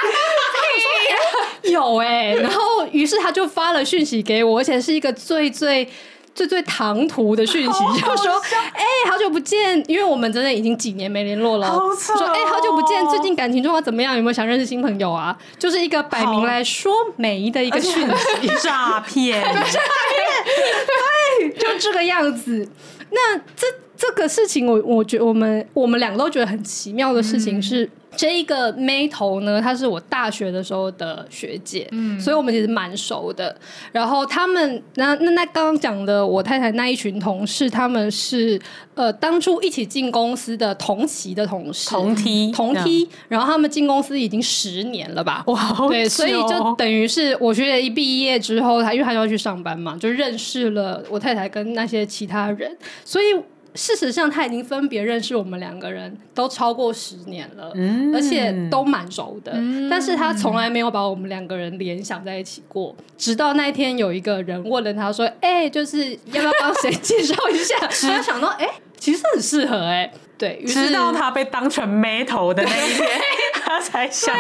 [1.70, 5.88] 有哎、欸，然后于是他就发了讯息给我，而且是一个最最
[6.34, 8.42] 最最唐突的讯息，就说
[8.74, 14.16] 哎、欸，好久不见，因为我们真的已经几年没联络了，哦、说哎、欸，好久不见，最近感情状况怎么样？
[14.16, 15.38] 有没有想认识新朋友啊？
[15.60, 18.08] 就是一个摆明来说媒的一个讯
[18.42, 22.70] 息， 诈骗， 诈骗，对，就这个样子。
[23.12, 23.68] 那这。
[24.00, 33.54] 这个事情我，我我觉得我们我们两个都觉得很奇妙的事情是，嗯、这一个妹头呢，她是我大学的时候的学姐，嗯，所以我们其实蛮熟的。
[33.92, 38.58] 然后他们那那那刚刚讲的我太太那一群同事，他们是
[38.96, 43.10] 呃当初一起进公司的同期的同事，同梯同梯。
[43.28, 45.44] 然后他们进公司已经十年了吧？
[45.48, 53.26] 哇，对，所以就等于是我学姐一毕业之后，她因为她就要去上班嘛，就认识了我太太跟那些其他人，所以。
[53.76, 59.52] 事实上，他已经分别认识我们两个人都超过十年了，嗯、而且都蛮熟的。
[59.56, 62.96] 嗯、但是他从来没有把我们两个人联想在一起过。
[63.18, 67.76] 直到那一天，有一个人问了他说：“哎、欸，就是要不要帮谁介绍一下？”
[68.10, 70.12] 他想到：“哎、欸，其实很适合、欸。”
[70.48, 73.10] 哎，对，直到他被当成妹头的那一天。
[73.70, 74.40] 他才想到，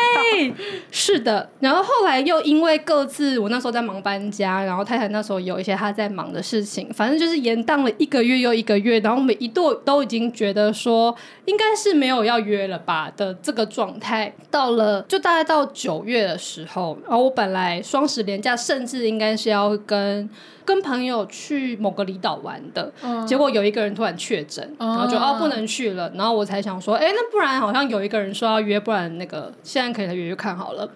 [0.89, 1.47] 是的。
[1.59, 8.99] 然后后来又因为各自，我那时候在忙搬家，然后太太那时候有一些她在忙的事情，反正就是延宕了一个月又一个月。
[9.01, 14.33] 然后我们一度都已经觉得说，应该是没有要约了吧的这个状态。
[14.49, 20.27] 到了就大概到九月的时候，然后我本来双十连假甚至应该是要跟。
[20.69, 30.87] 跟朋友去某个离岛玩的，嗯、结果有一个人突然确诊，嗯、然后就哦不能去了，然后我才想说，哎，那不然好像有一个人说要约，不然那个现在可以来约约看好了。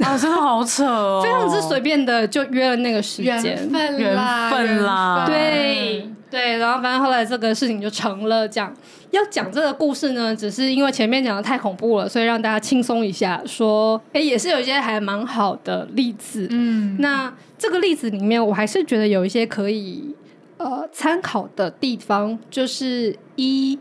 [0.00, 8.74] 啊， 真的好扯哦，非常之随便的就约了那个时间，缘分啦，缘分啦，对对，然后反正后来这个事情就成了这样。
[9.12, 13.42] 要讲这个故事呢，只是因为前面讲的太恐怖了，所以让大家轻松一下。
[13.44, 16.46] 说，哎，也是有一些还蛮好的例子。
[16.50, 20.16] 嗯，那这个例子里面，我还是觉得有一些可以
[20.56, 23.78] 呃参考的地方，就是一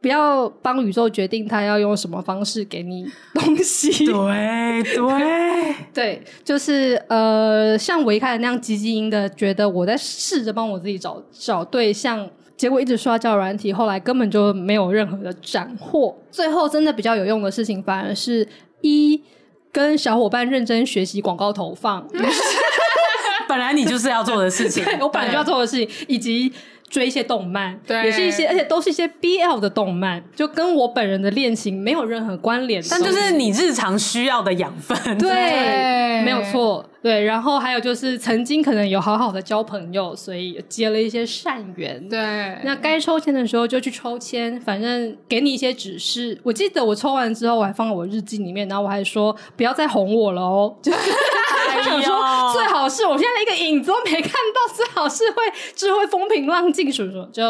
[0.00, 4.04] 不要帮宇宙决定他要用什么方式给你东西。
[4.10, 12.28] 对对对，就是呃，像我一开始那样积极的觉得我在试着帮我自己找找对象。
[12.56, 16.14] 结果一直刷交友软体，后来根本就没有任何的斩获。
[16.30, 18.46] 最后真的比较有用的事情，反而是
[18.82, 19.22] 一
[19.72, 22.06] 跟小伙伴认真学习广告投放。
[23.50, 26.52] 本来你就是要做的事情， 我本来就要做的事情，以及。
[26.90, 37.22] 追一些动漫，对，也是一些，而且都是一些 BL 的动漫，就跟我本人的恋情没有任何关联，但就是你日常需要的养分，对，对没有错，对。
[37.24, 42.18] 然后还有就是曾经可能有好好的交朋友，所以结了一些善缘，对。
[42.64, 46.36] 那该抽签的时候就去抽签，反正给你一些指示。
[46.42, 50.76] 我记得我抽完之后，我还放在我日记里面，然后我还说不要再哄我了哦。
[50.82, 50.90] 就
[51.84, 55.42] 想说最好是我现在一个影子都没看到，最好是会
[55.74, 57.42] 智慧风平浪静，什么什么就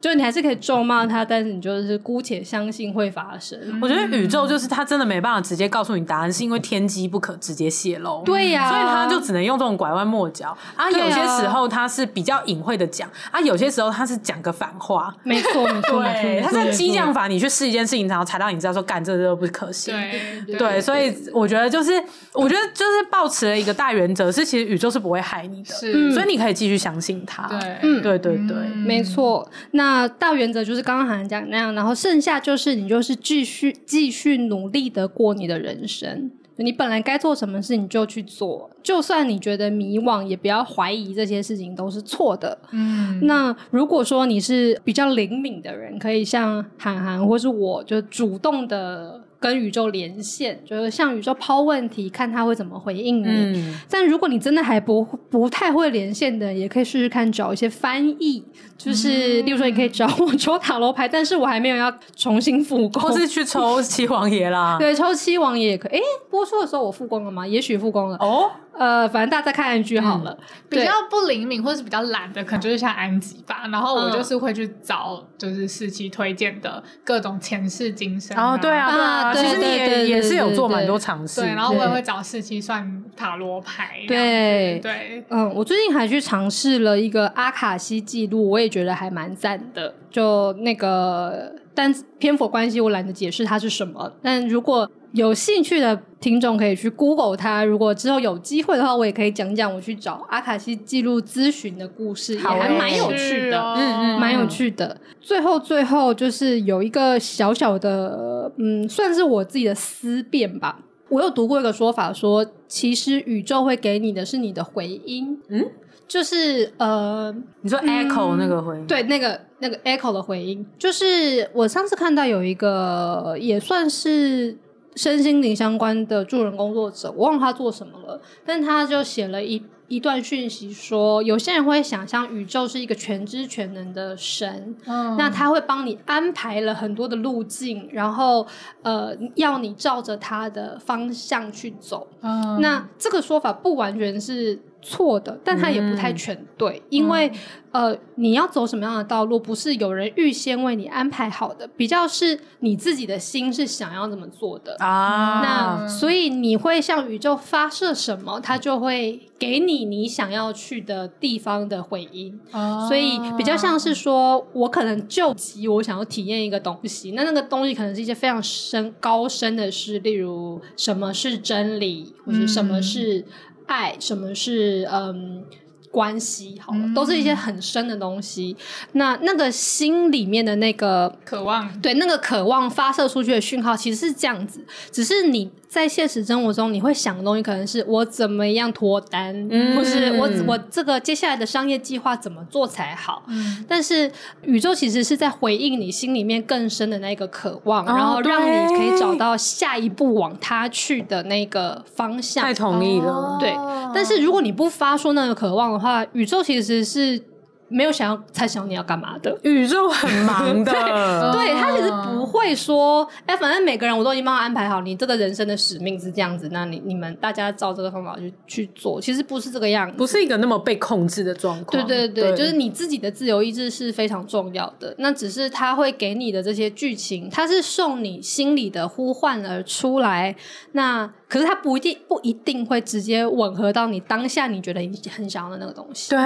[0.00, 3.58] 就你还是可以咒骂他，但是你就是姑且相信会发生。
[3.82, 8.22] 我觉得宇宙就是他真的没办法直接告诉你答案，是因为天机不可直接泄露。
[8.24, 10.90] 对呀、啊，所以他就只能用这种拐弯抹角啊。
[10.90, 15.14] 有些时候他是比较隐晦的讲啊，有些时候他是讲个反话。
[15.22, 17.26] 没错，没错，对，他是激将法。
[17.26, 19.94] 你去试一件事情，然后才让你知道说干这都不可行。
[19.94, 21.92] 对对，对，所以我觉得就是，
[22.32, 27.46] 我觉得就是抱持了一个大原则，是其实宇宙是不会害你的，是，所以你可以继续相信他。
[27.46, 29.48] 对，嗯，对对对，没错。
[29.72, 36.30] 那那大原则就是刚刚好像讲那样，然后剩下就是你就是继续继续努力的过你的人生。
[36.58, 42.58] 你本来该做什么事你就去做，就算你觉得迷惘，也不要怀疑这些事情都是错的。
[42.72, 49.22] 嗯，那如果说你是比较灵敏的人，可以像韩寒或是我就主动的。
[49.40, 53.26] 跟宇宙连线，就是向宇宙抛问题，看他会怎么回应你。
[53.26, 58.44] 嗯、但如果你真的还不不太会连线的，也可以试试看找一些翻译，
[58.76, 64.76] 就是、嗯、例如说你可以找我抽塔罗牌，但是我还没有要重新复工，或是去抽七王爷啦。
[64.78, 65.92] 对，抽七王爷也可以。
[65.92, 67.46] 诶，播出的时候我复工了吗？
[67.46, 68.18] 也许复工了。
[68.20, 68.50] 哦。
[68.78, 70.36] 呃，反正大家再看一句好了。
[70.68, 73.66] 比较不灵敏或是比较懒的，可能就是像安吉吧。
[73.70, 78.36] 然后我就是会去找，就是四期推荐的各种前世今生。
[78.38, 81.40] 哦，对啊，对啊，其实你也也是有做蛮多尝试。
[81.40, 84.04] 对，然后我也会找四期算塔罗牌。
[84.06, 89.94] 对对，嗯，我最近还去尝试了一个阿卡西记录，我也觉得还蛮赞的。
[90.10, 94.12] 就那个，但篇幅关系，我懒得解释它是什么。
[94.22, 97.64] 但如果有兴趣的听众可以去 Google 它。
[97.64, 104.96] 如果之后有机会的话，我也可以讲讲我去找阿卡西记录咨询的故事，也还蛮有趣的，嗯嗯，蛮有趣的。
[105.20, 110.80] 最后，最后就是有一个小小的，嗯，算是我自己的思辨吧。
[111.08, 115.66] 我有读过一个说法说，说其实宇宙会给你的是你的回音，嗯，
[116.06, 124.56] 就是呃，你说 echo 那个回音，嗯，对，那个那个 echo 的回音，就是我上次看到有一个也算是。
[124.96, 138.46] 身心灵相关的助人工作者，我忘了他做什么了，但他就写了一一段讯息说，有些人会想象宇宙是一个全知全能的神，嗯，那他会帮你安排了很多的路径，然后
[138.82, 144.60] 呃，要你照着他的方向去走，嗯，那这个说法不完全是。
[144.82, 147.30] 错的，但它也不太全对，嗯、因为、
[147.72, 155.40] 嗯、呃，你要走什么样的道路，不是有人预先为你安排好的，比较是你自己的心是想要怎么做的啊。
[155.42, 162.40] 那所以你会向宇宙发射什么，它就会给你你想要去的地方的回音。
[162.50, 173.24] 啊、所以比较像是说，我可能救急，我想要体验一个东西，那那个东西可能是一些非常深高深的事，例如什么是真理，或者什么是。
[173.70, 175.44] 爱，什么是嗯
[175.92, 176.60] 关系？
[176.60, 178.56] 好了，都是一些很深的东西。
[178.92, 185.50] 那那个心里面的那个渴望，对，那个渴望发射出去的讯号，其实是这样子，只是你。
[185.70, 193.22] 在现实生活中，你会想的东西可能是我怎么样脱单，嗯、或是我我这个接下来的商业计划怎么做才好。
[193.28, 194.10] 嗯、但是
[194.42, 202.42] 宇宙其实是在回应你心里面更深的那个渴望，哦、然后让你可以找到下一步往他去的那个方向。
[202.42, 203.54] 太同意了，对。
[203.94, 207.22] 但是如果你不发出那个渴望的话，宇宙其实是。
[207.70, 210.72] 没有想要猜想你要干嘛的，宇宙很忙的，
[211.32, 221.86] 对，他其实不会说，哎，反正每个人我都已经帮他安排好，你这个人生的使命是这样子，那你你们大家照这个方法去去做，其实不是这个样子，不是一个那么被控制的状况。
[221.86, 222.36] 对对对，对。
[222.36, 230.34] 就是你自己的自由意志是非常重要的，那只是他会给你的这些剧情，他是受你心里的呼唤而出来，
[230.72, 231.10] 那。
[231.30, 236.10] 可是他不一定不一定会直接吻合到你当下你觉得你很想要的那个东西。
[236.10, 236.18] 对、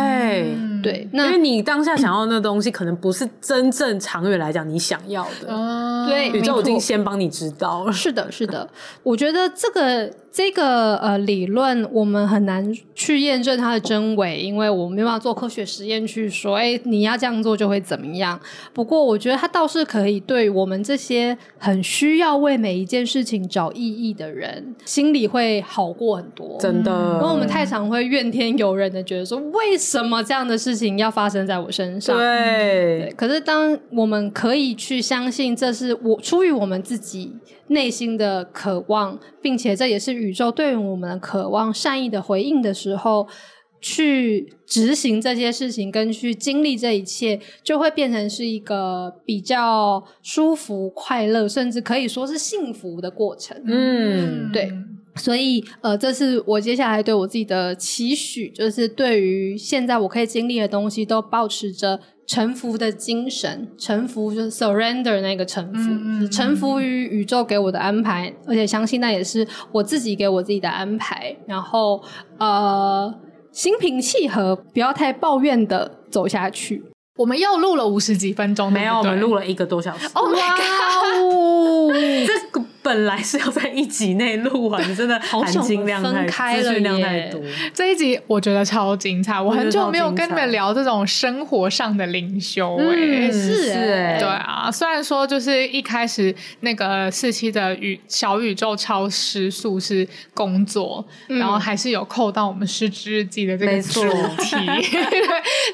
[0.57, 5.49] 嗯、对，那因为你当下想要的那东西，可能不是真正长远来讲你想要的。
[5.49, 7.93] 嗯、对，宇宙已经先帮你知道了。
[7.93, 8.69] 是的，是的。
[9.03, 18.39] 我觉得这个这个呃理论，我们很难去验证它的真伪，因为我们没办法做科学实验去说，哎，你要这样做就会怎么样。
[18.73, 24.75] 不过，我觉得它倒是可以对我们这些很需要为每一件事情找意义的人。
[24.85, 26.93] 心里会好过很多，真的。
[27.15, 32.17] 因为我们太常会怨天尤人的觉得说，为什么这样的事情要发生在我身上？
[32.17, 33.01] 对。
[33.01, 33.15] 对。
[33.17, 37.33] 可是当我们可以去相信这是我出于我们自己
[37.69, 43.27] 内心的渴望，并且这也是宇宙对于我们的渴望善意的回应的时候，
[43.81, 53.63] 去执行这些事情跟去经历这一切，就会变成是一个比较舒服、快乐，甚至可以说是幸福的过程。
[53.67, 54.73] 嗯，对。
[55.17, 63.69] 所以，呃，这是我接下来对我自己的期许，就是对于现在我可以经历的东西，都保持着臣服的精神。
[63.79, 71.37] 臣服就是 surrender 那个臣服，嗯嗯，臣服于宇宙给我的安排，而且相信那也是我自己给我自己的安排。
[71.47, 72.03] 然后，
[72.39, 73.15] 呃，
[73.53, 76.83] 心平气和，不要太抱怨的走下去。
[77.17, 80.09] 我们又录了五十几分钟，没有，我们录了一个多小时。
[80.15, 82.27] Oh my god！
[82.27, 82.65] 这个。
[82.85, 87.41] 本来是要在一集内录完，真的 含金量太资讯量太多。
[87.73, 94.71] 这一集我觉得超精彩，我很久没有跟你们聊这种生活上的灵修、欸，哎、嗯，是哎、欸，对啊。
[94.71, 104.03] 虽然说就是一开始那个四期的宇小宇宙超时速是工作，嗯、然后还是有扣到我们失职日记的这个主
[104.39, 104.57] 题，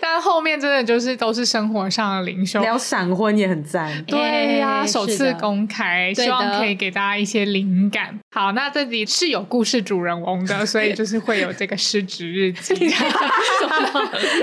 [0.00, 7.10] 但后面真的就是都是生活上的灵修，聊闪婚也很赞，对呀、啊，首次公开，希望可以给大家。
[7.10, 8.14] 加一些灵感。
[8.30, 12.74] 好，那这里是有故事主人翁的，所以就是会有这个失职日记，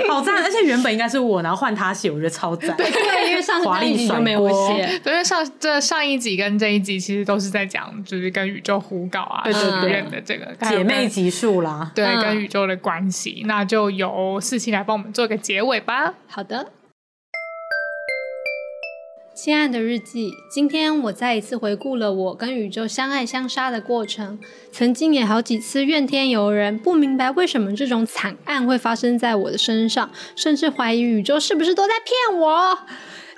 [0.08, 0.42] 好赞！
[0.42, 2.76] 而且原本应该是我，然后换他写，我觉得超赞。
[2.76, 2.86] 对，
[3.30, 16.14] 因为上一集就没有我写，因为上这上一集跟这一集其实都是在讲，就是跟宇宙胡搞啊，对对对的这个姐妹集数啦，对，跟宇宙的关系，那就由四七来帮我们做个结尾吧。
[16.26, 16.72] 好的。
[19.40, 24.36] 亲爱的日记，今天我再一次回顾了我跟宇宙相爱相杀的过程。
[24.72, 32.78] 曾经也好几次怨天尤人，不明白为什么这种惨案会发生在我的身上，甚至怀疑宇宙是不是都在骗我。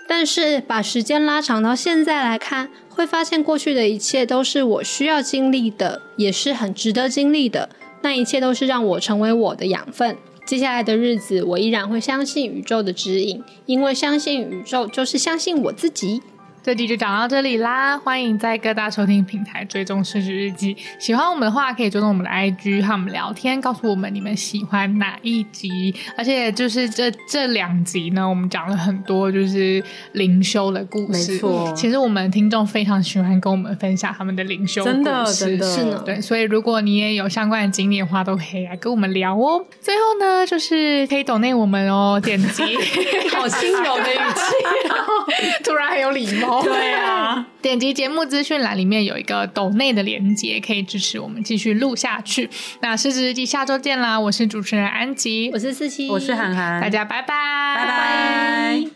[0.08, 7.68] 但是把时间拉长到现在来看，会发现过去的一切都是我需要经历的，也是很值得经历的。
[8.00, 10.16] 那一切都是让我成为我的养分。
[10.46, 16.20] 接下来的日子，我依然会相信宇宙的指引，因为相信宇宙就是相信我自己。
[16.62, 20.76] 这集就讲到这里啦，欢迎在各大收听平台追踪失职日记。
[20.98, 25.94] 喜欢我们的话，可以追踪我们的 IG 和我们聊天，告诉我们你们喜欢哪一集。
[26.18, 29.82] 而且就是这这两集呢，我们讲了很多就是
[30.12, 31.32] 灵修的故事。
[31.32, 36.02] 没错，其实我们听众非常喜欢跟我们分享他们的灵修故事，真的，真的是呢。
[36.04, 39.64] 对，所以如果你也有相关的经历的话，都可以来跟我们聊哦。
[39.80, 42.62] 最后呢，就是可以 donate 我们哦，点击
[43.34, 44.54] 好轻柔的语气，
[44.86, 45.24] 然 后
[45.64, 46.50] 突然很有礼貌。
[46.62, 52.48] 对啊， 点击节目资讯栏里面有一个抖内的连接，可以支持我们继续录下去。
[52.80, 54.18] 那失职日记下周见啦！
[54.18, 58.90] 我是主持人安吉，我是四七，我是涵涵，大家拜拜，拜拜。